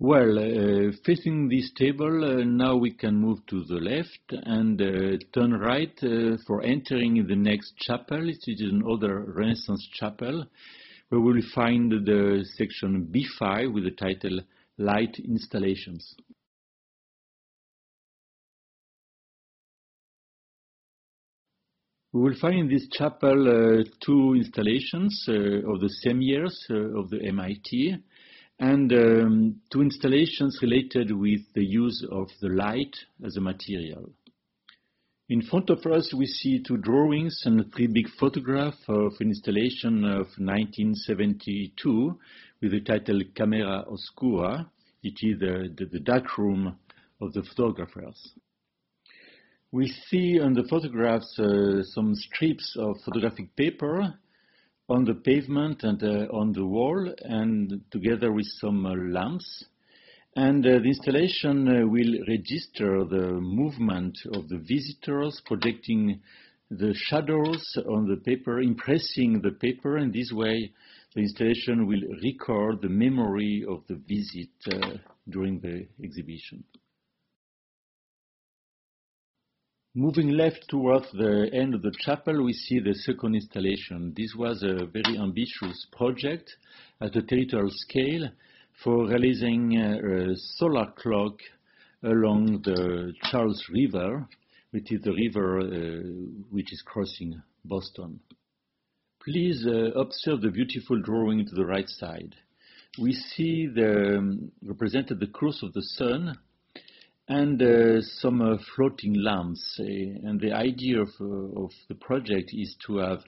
[0.00, 5.18] Well, uh, facing this table, uh, now we can move to the left and uh,
[5.34, 8.28] turn right uh, for entering the next chapel.
[8.28, 10.46] It is another Renaissance chapel
[11.08, 14.38] where we will find the section B5 with the title
[14.78, 16.14] Light Installations.
[22.18, 26.98] We will find in this chapel uh, two installations uh, of the same years uh,
[26.98, 27.94] of the MIT
[28.58, 34.10] and um, two installations related with the use of the light as a material.
[35.28, 40.04] In front of us, we see two drawings and three big photographs of an installation
[40.04, 42.18] of 1972
[42.60, 44.66] with the title Camera Oscura.
[45.04, 46.76] It is the, the, the dark room
[47.20, 48.32] of the photographers.
[49.70, 54.14] We see on the photographs uh, some strips of photographic paper
[54.88, 59.66] on the pavement and uh, on the wall, and together with some uh, lamps.
[60.36, 66.22] And uh, the installation uh, will register the movement of the visitors, projecting
[66.70, 70.72] the shadows on the paper, impressing the paper, and this way
[71.14, 74.96] the installation will record the memory of the visit uh,
[75.28, 76.64] during the exhibition.
[79.94, 84.12] Moving left towards the end of the chapel, we see the second installation.
[84.14, 86.54] This was a very ambitious project
[87.00, 88.28] at a territorial scale
[88.84, 91.40] for realizing a solar clock
[92.02, 94.28] along the Charles River,
[94.72, 96.02] which is the river uh,
[96.50, 98.20] which is crossing Boston.
[99.24, 102.34] Please uh, observe the beautiful drawing to the right side.
[103.00, 106.36] We see the um, represented the course of the sun
[107.28, 109.78] and uh, some uh, floating lamps.
[109.78, 113.20] Uh, and the idea of, uh, of, the project is to have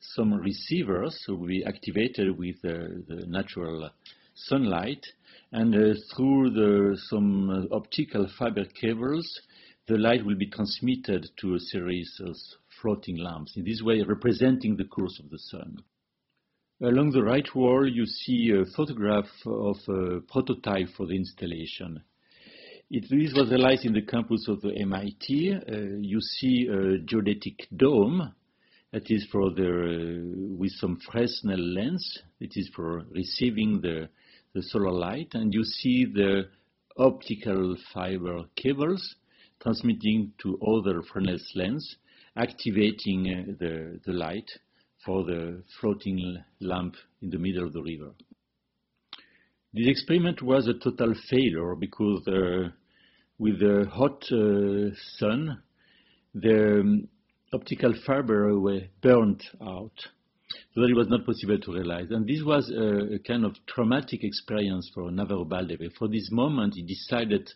[0.00, 3.88] some receivers so be activated with the natural
[4.34, 5.06] sunlight
[5.54, 9.40] and uh, through the, some uh, optical fiber cables,
[9.86, 12.34] the light will be transmitted to a series of
[12.82, 15.78] floating lamps, in this way representing the course of the sun.
[16.82, 22.02] Along the right wall, you see a photograph of a prototype for the installation.
[22.96, 25.52] It, this was realized in the campus of the MIT.
[25.52, 28.32] Uh, you see a geodetic dome
[28.92, 32.20] that is for the, uh, with some Fresnel lens.
[32.38, 34.08] It is for receiving the
[34.52, 36.44] the solar light, and you see the
[36.96, 39.16] optical fiber cables
[39.60, 41.96] transmitting to other Fresnel lens,
[42.36, 44.48] activating uh, the, the light
[45.04, 48.12] for the floating lamp in the middle of the river.
[49.72, 52.68] This experiment was a total failure because uh,
[53.38, 55.62] with the hot uh, sun,
[56.34, 57.08] the um,
[57.52, 59.92] optical fiber were burnt out
[60.74, 62.10] so that it was not possible to realize.
[62.10, 65.92] And this was a, a kind of traumatic experience for Navarro Baldeweg.
[65.98, 67.48] For this moment, he decided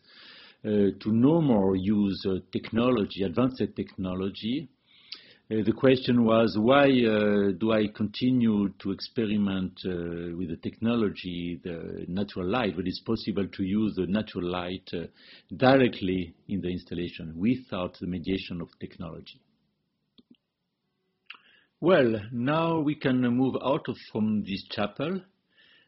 [0.65, 4.69] uh, to no more use uh, technology, advanced technology.
[5.51, 11.59] Uh, the question was, why uh, do I continue to experiment uh, with the technology,
[11.65, 14.91] the natural light, when it's possible to use the natural light
[15.57, 19.41] directly in the installation without the mediation of technology?
[21.81, 25.23] Well, now we can move out of from this chapel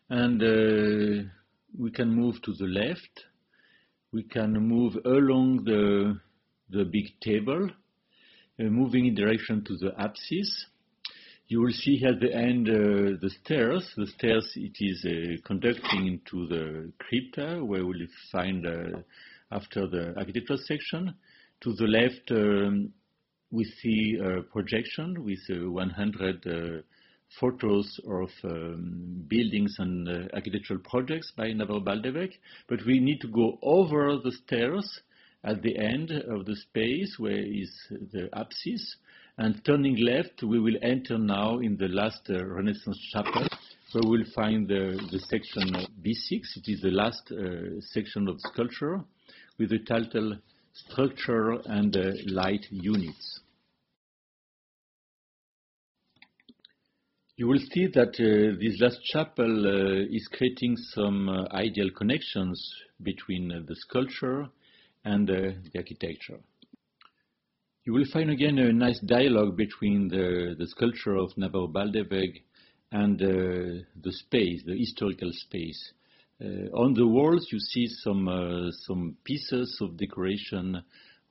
[0.08, 1.28] and uh,
[1.78, 3.26] we can move to the left.
[4.11, 6.18] We can move along the,
[6.70, 7.68] the big table,
[8.64, 10.48] moving in direction to the apsis.
[11.48, 13.90] You will see at the end uh, the stairs.
[13.96, 19.00] The stairs, it is uh, conducting into the crypta where we'll find uh,
[19.50, 21.14] after the architectural section.
[21.62, 22.92] To the left, um,
[23.50, 26.82] we see a projection with uh, 100 uh,
[27.40, 32.32] photos of um, buildings and uh, architectural projects by Navarro Baldeweg,
[32.68, 35.00] but we need to go over the stairs
[35.43, 37.70] at the end of the space where is
[38.12, 38.82] the apsis,
[39.38, 43.47] and turning left, we will enter now in the last uh, Renaissance chapel,
[43.93, 45.72] where we'll find the, the section
[46.05, 46.57] B6.
[46.57, 49.03] It is the last uh, section of sculpture
[49.59, 50.36] with the title
[50.74, 53.41] structure and uh, light units.
[57.36, 62.74] You will see that uh, this last chapel uh, is creating some uh, ideal connections
[63.03, 64.51] between the sculpture
[65.05, 65.34] and uh,
[65.72, 66.38] the architecture.
[67.84, 72.42] You will find again a nice dialogue between the, the sculpture of Navarro Baldeweg
[72.92, 75.92] and uh, the space, the historical space.
[76.42, 80.82] Uh, on the walls, you see some some pieces of decoration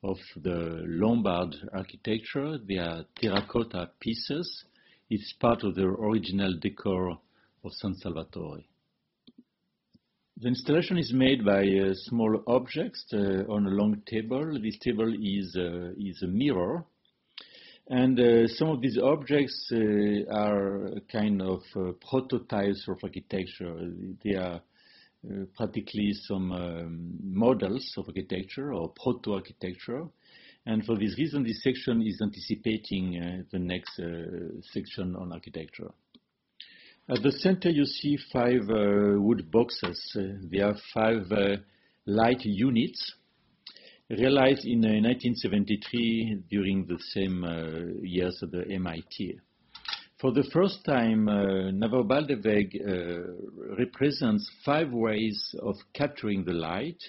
[0.04, 2.58] of the Lombard architecture.
[2.58, 4.66] They are terracotta pieces.
[5.10, 7.18] It's part of the original decor
[7.64, 8.64] of San Salvatore.
[10.42, 14.58] The installation is made by uh, small objects uh, on a long table.
[14.64, 16.86] This table is, uh, is a mirror.
[17.90, 19.70] And uh, some of these objects
[20.32, 21.62] are kind of
[22.10, 23.92] prototypes of architecture.
[24.24, 24.62] They are
[25.58, 30.08] practically some um, models of architecture or proto-architecture.
[30.66, 35.92] And for this reason, this section is anticipating uh, the next uh, section on architecture.
[37.12, 40.16] At the center, you see five uh, wood boxes.
[40.16, 41.56] Uh, there are five uh,
[42.06, 43.16] light units
[44.12, 47.44] realized in 1973 uh, during the same
[48.04, 49.40] years of the MIT.
[50.22, 57.02] For the first time, uh, Navarro Baldeweg uh, represents five ways of capturing the light,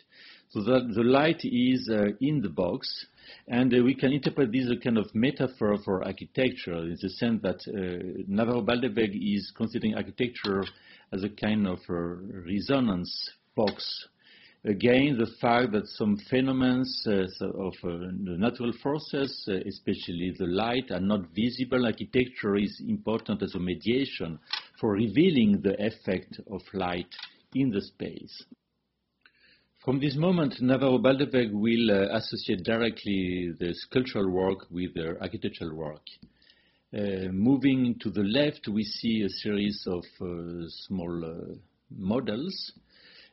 [0.48, 3.04] so that the light is uh, in the box,
[3.48, 7.08] and uh, we can interpret this as a kind of metaphor for architecture, in the
[7.08, 10.64] sense that uh, Navarro Baldeweg is considering architecture
[11.12, 14.08] as a kind of resonance box
[14.64, 17.88] Again, the fact that some phenomena uh, of uh,
[18.24, 21.86] the natural forces, uh, especially the light, are not visible.
[21.86, 24.38] Architecture is important as a mediation
[24.78, 27.08] for revealing the effect of light
[27.54, 28.44] in the space.
[29.84, 35.74] From this moment, Navarro Baldeweg will uh, associate directly the sculptural work with the architectural
[35.74, 36.02] work.
[36.94, 41.56] Uh, moving to the left, we see a series of uh, small
[41.96, 42.72] models.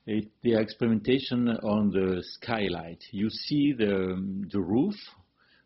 [0.06, 3.04] It, they are experimentation on the skylight.
[3.12, 4.96] You see the, the roof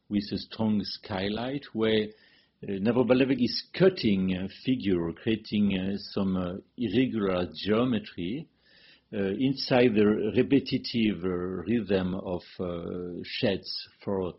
[0.10, 6.54] with a strong skylight where uh, Navarro-Baldeweg is cutting a figure, creating uh, some uh,
[6.76, 8.51] irregular geometry uh,
[9.12, 10.06] inside the
[10.36, 14.34] repetitive uh, rhythm of uh, sheds for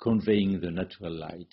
[0.00, 1.48] conveying the natural light.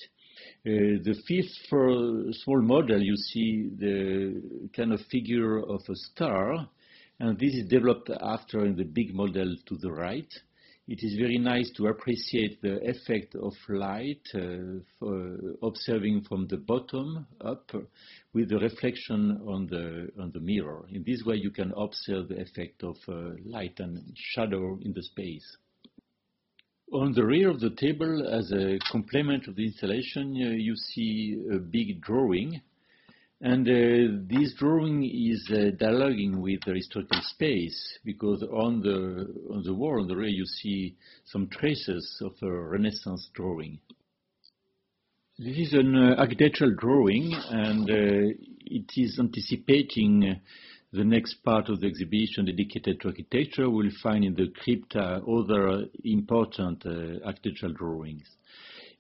[0.66, 6.68] Uh, the fifth for small model, you see the kind of figure of a star,
[7.20, 10.34] and this is developed after in the big model to the right
[10.88, 17.26] it is very nice to appreciate the effect of light uh, observing from the bottom
[17.42, 17.72] up
[18.34, 20.86] with the reflection on the on the mirror.
[20.92, 25.02] In this way, you can observe the effect of uh, light and shadow in the
[25.02, 25.58] space.
[26.94, 31.42] On the rear of the table, as a complement of the installation, uh, you see
[31.52, 32.62] a big drawing
[33.42, 39.62] and uh, this drawing is uh, dialoguing with the historical space because on the on
[39.64, 43.80] the wall on the rear you see some traces of a Renaissance drawing.
[45.38, 48.34] This is an uh, architectural drawing, and uh,
[48.66, 50.40] it is anticipating
[50.94, 53.70] the next part of the exhibition dedicated to architecture.
[53.70, 58.30] We'll find in the crypta other important uh, architectural drawings.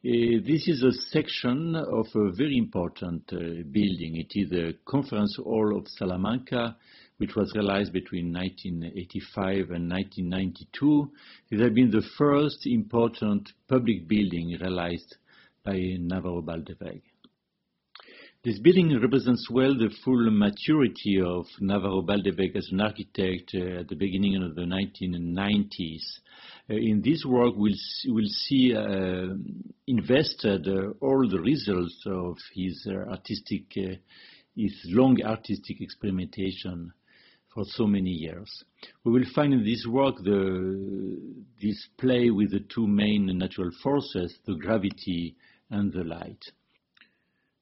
[0.06, 3.40] Uh, this is a section of a very important uh,
[3.72, 4.18] building.
[4.18, 6.78] It is the Conference Hall of Salamanca,
[7.18, 11.12] which was realized between 1985 and 1992.
[11.50, 15.16] It has been the first important public building realized
[15.64, 17.02] by Navarro Baldeweg.
[18.46, 23.88] This building represents well the full maturity of Navarro Baldeweg as an architect uh, at
[23.88, 26.04] the beginning of the 1990s.
[26.70, 27.74] Uh, in this work, we'll,
[28.06, 29.34] we'll see uh,
[29.88, 33.96] invested uh, all the results of his uh, artistic, uh,
[34.56, 36.94] his long artistic experimentation
[37.52, 38.64] for so many years.
[39.04, 41.20] We will find in this work the,
[41.60, 45.36] this play with the two main natural forces, the gravity
[45.72, 46.44] and the light.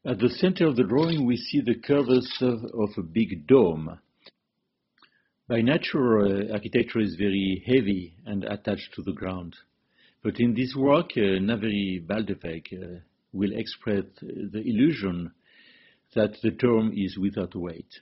[0.05, 3.99] At the center of the drawing, we see the curves of, a big dome.
[5.47, 9.55] By nature, uh, architecture is very heavy and attached to the ground.
[10.21, 12.99] But in this work, uh, Navarro Baldeweg uh,
[13.31, 15.31] will express the illusion
[16.15, 18.01] that the dome is without weight.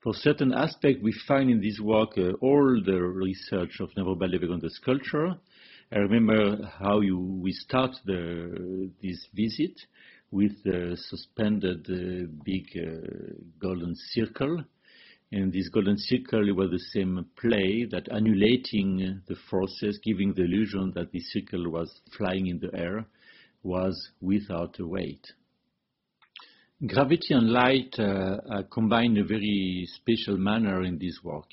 [0.00, 4.52] For certain aspects, we find in this work uh, all the research of Navarro Baldeweg
[4.52, 5.34] on the sculpture.
[5.90, 9.80] I remember how you, we start the, this visit
[10.30, 14.62] with the suspended uh, big uh, golden circle.
[15.30, 20.92] And this golden circle was the same play that annulating the forces, giving the illusion
[20.94, 23.04] that the circle was flying in the air,
[23.62, 25.26] was without a weight.
[26.86, 31.50] Gravity and light uh, are combined in a very special manner in this work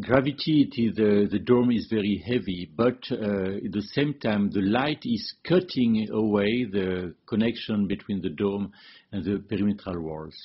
[0.00, 5.02] gravity, the, the dome is very heavy, but uh, at the same time, the light
[5.04, 8.72] is cutting away the connection between the dome
[9.12, 10.36] and the perimetral walls.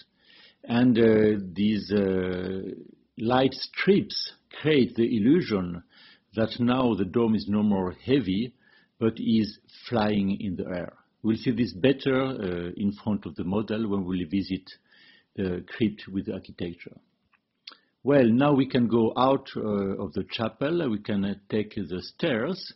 [0.64, 2.62] And uh, these uh,
[3.18, 5.84] light strips create the illusion
[6.36, 8.54] that now the dome is no more heavy,
[9.00, 9.58] but is
[9.90, 10.94] flying in the air.
[11.24, 14.70] We'll see this better uh, in front of the model when we visit
[15.36, 16.98] the crypt with the architecture.
[18.04, 19.62] Well, now we can go out uh,
[20.04, 20.90] of the chapel.
[20.90, 22.74] We can uh, take the stairs.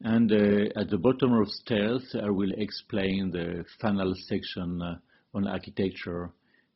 [0.00, 4.98] And uh, at the bottom of stairs, I will explain the final section uh,
[5.34, 6.30] on architecture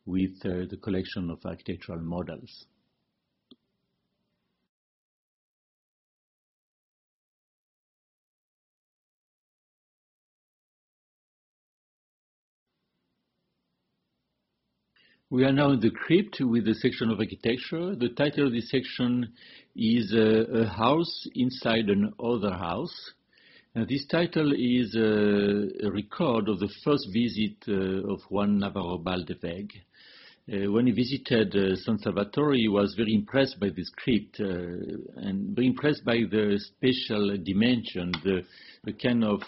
[0.05, 2.65] with uh, the collection of architectural models.
[15.31, 17.95] We are now in the crypt with the section of architecture.
[17.95, 19.33] The title of this section
[19.75, 22.95] is uh, A House Inside Another House.
[23.73, 28.99] And this title is uh, a record of the first visit uh, of Juan Navarro
[28.99, 29.71] Baldeweg.
[30.47, 34.45] Uh, when he visited uh, San Salvatore, he was very impressed by this crypt uh,
[34.45, 38.43] and very impressed by the special dimension, the,
[38.83, 39.41] the kind of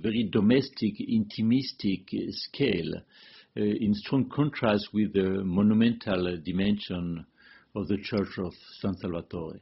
[0.00, 3.02] very domestic, intimistic scale
[3.56, 7.24] in strong contrast with the monumental dimension
[7.74, 9.60] of the Church of San Salvatore.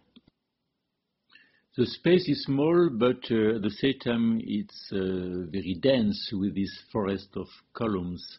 [1.76, 6.54] The space is small, but uh, at the same time it's uh, very dense with
[6.54, 8.38] this forest of columns.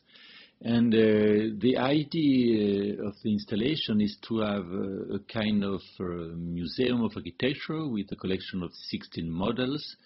[0.61, 7.03] And uh, the idea of the installation is to have a kind of uh, museum
[7.03, 9.97] of architecture with a collection of 16 models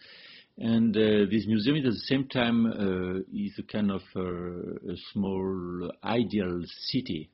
[0.60, 4.97] and uh, this museum at the same time uh, is a kind of uh, a
[5.14, 7.30] small ideal city.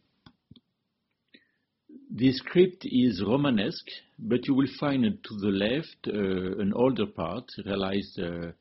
[2.12, 7.52] This crypt is Romanesque, but you will find to the left uh, an older part
[7.66, 8.52] realized uh,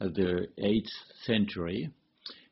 [0.00, 0.90] at the 8th
[1.24, 1.88] century.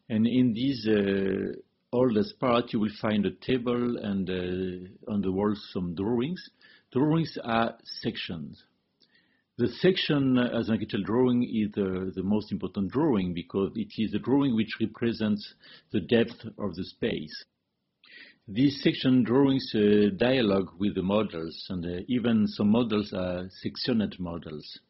[0.09, 1.61] And in this uh,
[1.95, 6.43] oldest part, you will find a table and on the wall some drawings.
[6.93, 8.65] Drawings are sections.
[9.63, 14.13] The section as an architectural drawing is the, the most important drawing because it is
[14.13, 15.55] a drawing which represents
[15.93, 17.45] the depth of the space.
[18.49, 24.19] These section drawings uh, dialogue with the models, and uh, even some models are sectioned
[24.19, 24.81] models.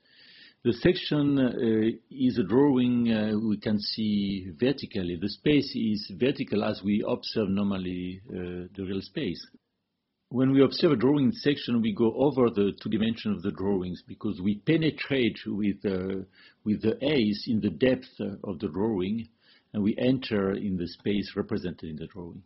[0.65, 5.19] The section uh, is a drawing uh, we can see vertically.
[5.21, 9.47] The space is vertical as we observe normally uh, the real space.
[10.33, 14.03] When we observe a drawing section, we go over the two dimensions of the drawings
[14.09, 16.25] because we penetrate with, uh,
[16.65, 19.29] with the A's in the depth of the drawing
[19.75, 22.43] and we enter in the space represented in the drawing.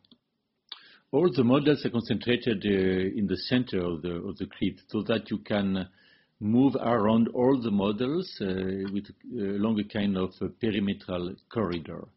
[1.12, 5.02] All the models are concentrated uh, in the center of the, of the crypt so
[5.02, 5.88] that you can
[6.40, 8.46] move around all the models uh,
[8.92, 12.08] with, uh, along a kind of a perimetral corridor.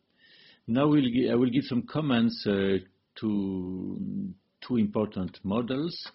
[0.66, 2.78] Now we'll I will give some comments uh,
[3.20, 4.34] to
[4.68, 6.08] two important models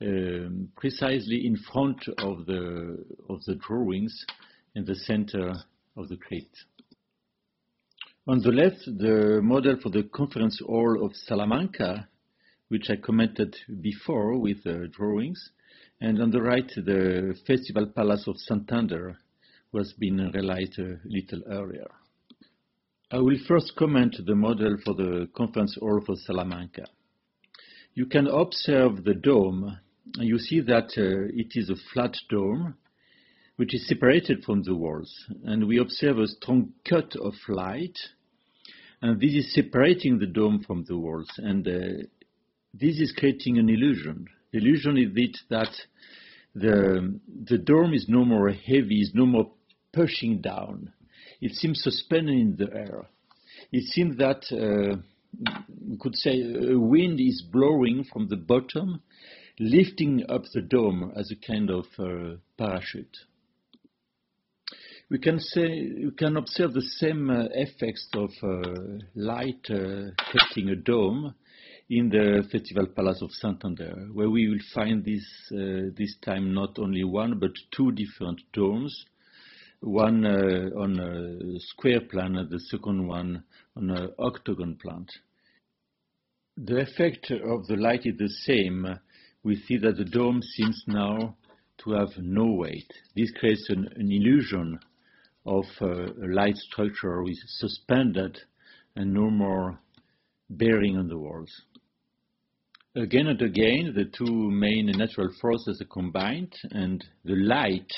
[0.00, 4.24] um, precisely in front of the, of the drawings
[4.74, 5.54] in the center
[5.96, 6.64] of the crypt.
[8.28, 12.06] On the left, the model for the conference hall of Salamanca,
[12.68, 15.50] which I commented before with uh, drawings.
[16.00, 19.16] And on the right, the Festival Palace of Santander
[19.72, 21.88] was being realized a little earlier.
[23.10, 26.86] I will first comment the model for the conference hall for Salamanca.
[27.94, 29.78] You can observe the dome.
[30.18, 32.76] You see that uh, it is a flat dome
[33.56, 35.12] which is separated from the walls.
[35.44, 37.98] And we observe a strong cut of light.
[39.02, 41.28] And this is separating the dome from the walls.
[41.38, 42.04] And uh,
[42.72, 44.28] this is creating an illusion.
[44.52, 45.74] The illusion is it that
[46.54, 49.50] the, the dome is no more heavy, is no more
[49.92, 50.92] pushing down.
[51.40, 53.06] It seems suspended in the air.
[53.72, 55.00] It seems that uh,
[55.32, 59.02] we could say a wind is blowing from the bottom,
[59.58, 63.16] lifting up the dome as a kind of uh, parachute.
[65.10, 70.10] We can say we can observe the same uh, effects of uh, light uh,
[70.56, 71.34] a dome
[71.88, 76.78] in the Festival Palace of Santander, where we will find this, uh, this time not
[76.78, 79.06] only one but two different domes,
[79.80, 83.44] one uh, on a square plan and the second one
[83.76, 85.06] on an octagon plan.
[86.56, 88.98] The effect of the light is the same.
[89.44, 91.36] We see that the dome seems now
[91.84, 92.92] to have no weight.
[93.14, 94.80] This creates an, an illusion
[95.46, 98.38] of uh, a light structure suspended
[98.96, 99.78] and no more
[100.50, 101.50] bearing on the walls.
[102.96, 107.92] Again and again, the two main natural forces are combined, and the light,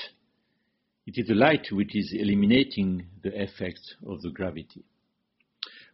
[1.11, 4.85] it is the light which is eliminating the effects of the gravity.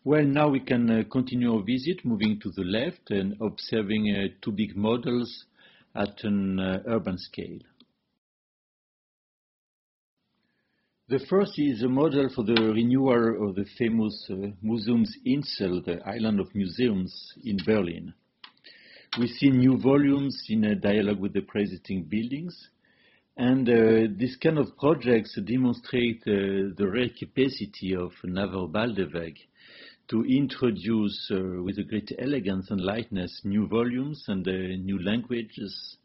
[0.04, 4.34] Well, now we can uh, continue our visit, moving to the left and observing uh,
[4.42, 5.46] two big models
[5.94, 7.58] at an uh, urban scale.
[11.08, 16.40] The first is a model for the renewal of the famous uh, Museumsinsel, the island
[16.40, 18.12] of museums in Berlin.
[19.18, 22.68] We see new volumes in a dialogue with the pre-existing buildings.
[23.36, 29.36] And uh, this kind of projects demonstrate uh, the rare capacity of Navarro Baldeweg
[30.08, 35.98] to introduce uh, with a great elegance and lightness new volumes and uh, new languages,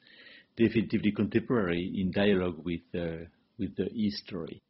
[0.57, 3.23] definitively contemporary in dialogue with, uh,
[3.57, 4.61] with the history.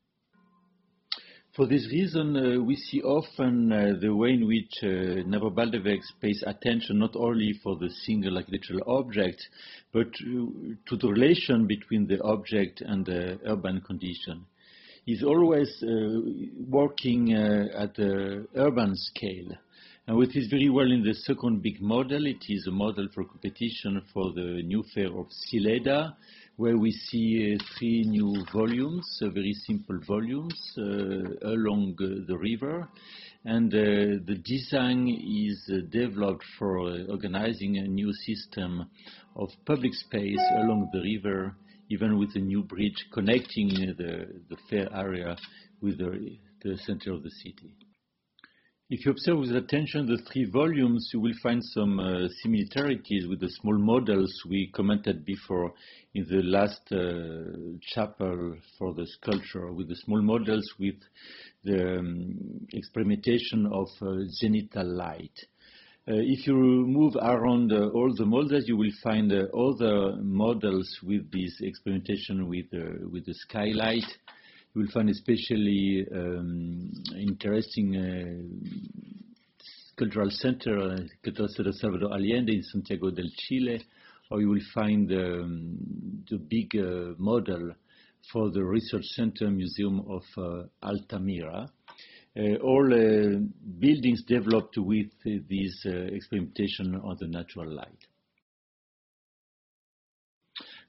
[1.53, 5.51] For this reason, uh, we see often uh, the way in which uh, Navarro
[6.21, 9.49] pays attention not only for the single architectural object,
[9.91, 14.45] but to, to the relation between the object and the urban condition.
[15.05, 16.21] He's always uh,
[16.69, 19.51] working uh, at the urban scale.
[20.07, 23.25] And what is very well in the second big model, it is a model for
[23.25, 26.15] competition for the new fair of Sileda,
[26.61, 30.83] where we see uh, three new volumes, uh, very simple volumes, uh,
[31.49, 32.87] along the river.
[33.45, 35.57] And the design is
[35.89, 36.77] developed for
[37.09, 38.85] organizing a new system
[39.35, 41.55] of public space along the river,
[41.89, 45.35] even with a new bridge connecting the, the fair area
[45.81, 47.73] with the, the center of the city.
[48.93, 53.39] If you observe with attention the three volumes, you will find some uh, similarities with
[53.39, 55.71] the small models we commented before
[56.13, 60.97] in the last uh, chapel for the sculpture, with the small models with
[61.63, 65.39] the um, experimentation of uh, zenithal light.
[66.05, 70.99] Uh, if you move around uh, all the models, you will find uh, other models
[71.01, 72.65] with this experimentation with,
[73.09, 74.17] with the skylight.
[74.73, 77.95] You will find especially um, interesting
[79.97, 83.85] cultural center, Cultural Center Salvador Allende in Santiago del Chile,
[84.31, 85.77] or you will find um,
[86.29, 87.73] the big uh, model
[88.31, 91.69] for the Research Center Museum of uh, Altamira.
[92.35, 93.39] Uh, all uh,
[93.79, 98.07] buildings developed with this uh, experimentation on the natural light.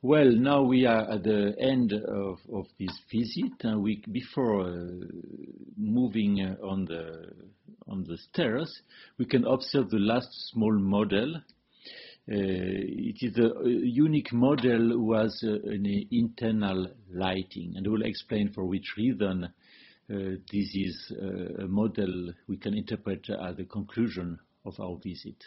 [0.04, 3.52] Well, now we are at the end of, of this visit.
[3.60, 5.06] And we, before uh,
[5.76, 7.30] moving uh, on the
[7.86, 8.82] on the stairs,
[9.18, 11.36] we can observe the last small model.
[11.36, 11.42] Uh,
[12.26, 18.64] it is a, a, unique model was an internal lighting, and I will explain for
[18.64, 19.50] which reason uh,
[20.08, 25.44] this is uh, a model we can interpret as the conclusion of our visit.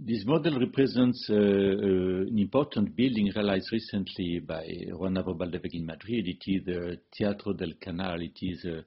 [0.00, 5.86] This model represents uh, uh, an important building realized recently by Juan Navarro Baldeweg in
[5.86, 6.28] Madrid.
[6.28, 8.20] It is the Teatro del Canal.
[8.22, 8.84] It is a,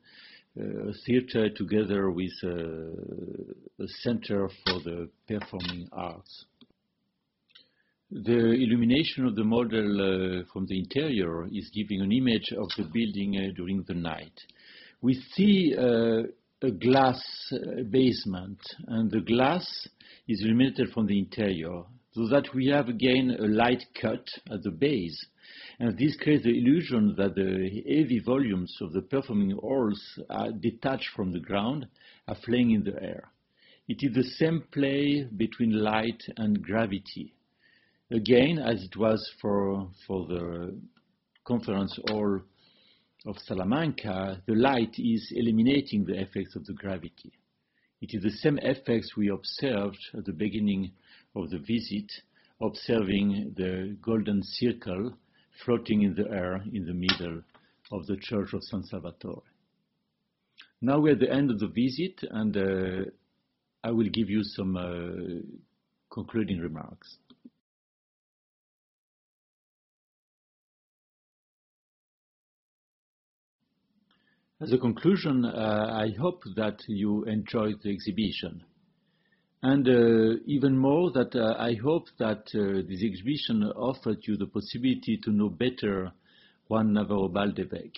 [0.57, 6.45] a theater together with a, a center for the performing arts.
[8.09, 12.83] The illumination of the model uh, from the interior is giving an image of the
[12.83, 14.39] building uh, during the night.
[15.01, 16.21] We see uh,
[16.61, 19.89] a glass uh, basement, and the glass
[20.31, 24.71] is illuminated from the interior, so that we have again a light cut at the
[24.71, 25.25] base.
[25.79, 31.09] And this creates the illusion that the heavy volumes of the performing oars are detached
[31.15, 31.87] from the ground,
[32.27, 33.31] are flying in the air.
[33.87, 37.33] It is the same play between light and gravity
[38.11, 40.77] again, as it was for, for the
[41.45, 42.41] conference hall
[43.25, 47.31] of Salamanca, the light is eliminating the effects of the gravity.
[48.01, 50.91] It is the same effects we observed at the beginning
[51.35, 52.11] of the visit,
[52.59, 55.13] observing the golden circle
[55.63, 57.43] floating in the air in the middle
[57.91, 59.43] of the Church of San Salvatore.
[60.81, 63.11] Now we're at the end of the visit, and uh,
[63.83, 65.41] I will give you some uh,
[66.11, 67.17] concluding remarks.
[74.61, 78.63] As a conclusion, uh, I hope that you enjoyed the exhibition.
[79.63, 84.45] And uh, even more, that uh, I hope that uh, this exhibition offered you the
[84.45, 86.11] possibility to know better
[86.67, 87.91] Juan Navarro Baldeweg.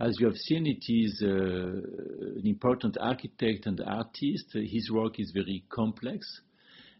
[0.00, 4.54] As you have seen, it is uh, an important architect and artist.
[4.54, 6.40] His work is very complex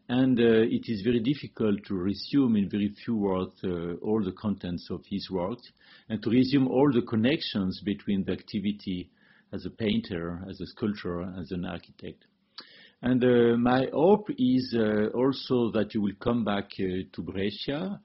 [0.09, 4.33] and uh, it is very difficult to resume in very few words uh, all the
[4.33, 5.59] contents of his work
[6.09, 9.11] and to resume all the connections between the activity
[9.53, 12.25] as a painter, as a sculptor, as an architect.
[13.03, 18.01] And uh, my hope is uh, also that you will come back uh, to Brescia.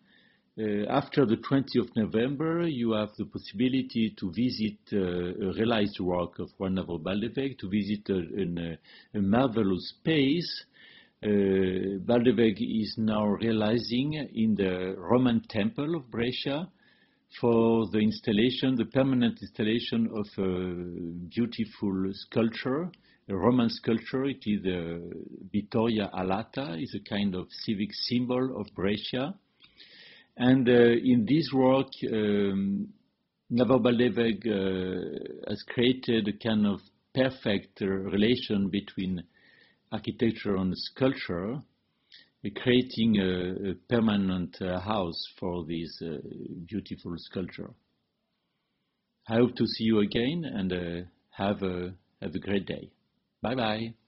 [0.60, 6.39] Uh, after the 20th of November, you have the possibility to visit a realized work
[6.39, 8.78] of Juan Navarro Baldeweg, to visit a,
[9.18, 10.66] a, marvelous space
[11.24, 16.67] Baldeweg is now realizing in the Roman temple of Brescia
[17.39, 20.74] for the installation, the permanent installation of a
[21.30, 22.91] beautiful sculpture,
[23.30, 24.26] a Roman sculpture.
[24.26, 25.11] It is the
[25.51, 29.36] Vittoria Alata, is a kind of civic symbol of Brescia.
[30.38, 32.88] And uh, in this work, um,
[33.51, 36.80] Baldeweg uh, has created a kind of
[37.13, 39.24] perfect uh, relation between
[39.91, 46.17] architecture and sculpture, uh, creating a, a permanent uh, house for this uh,
[46.67, 47.71] beautiful sculpture.
[49.27, 52.91] I hope to see you again and have a have a great day.
[53.41, 54.01] Bye bye.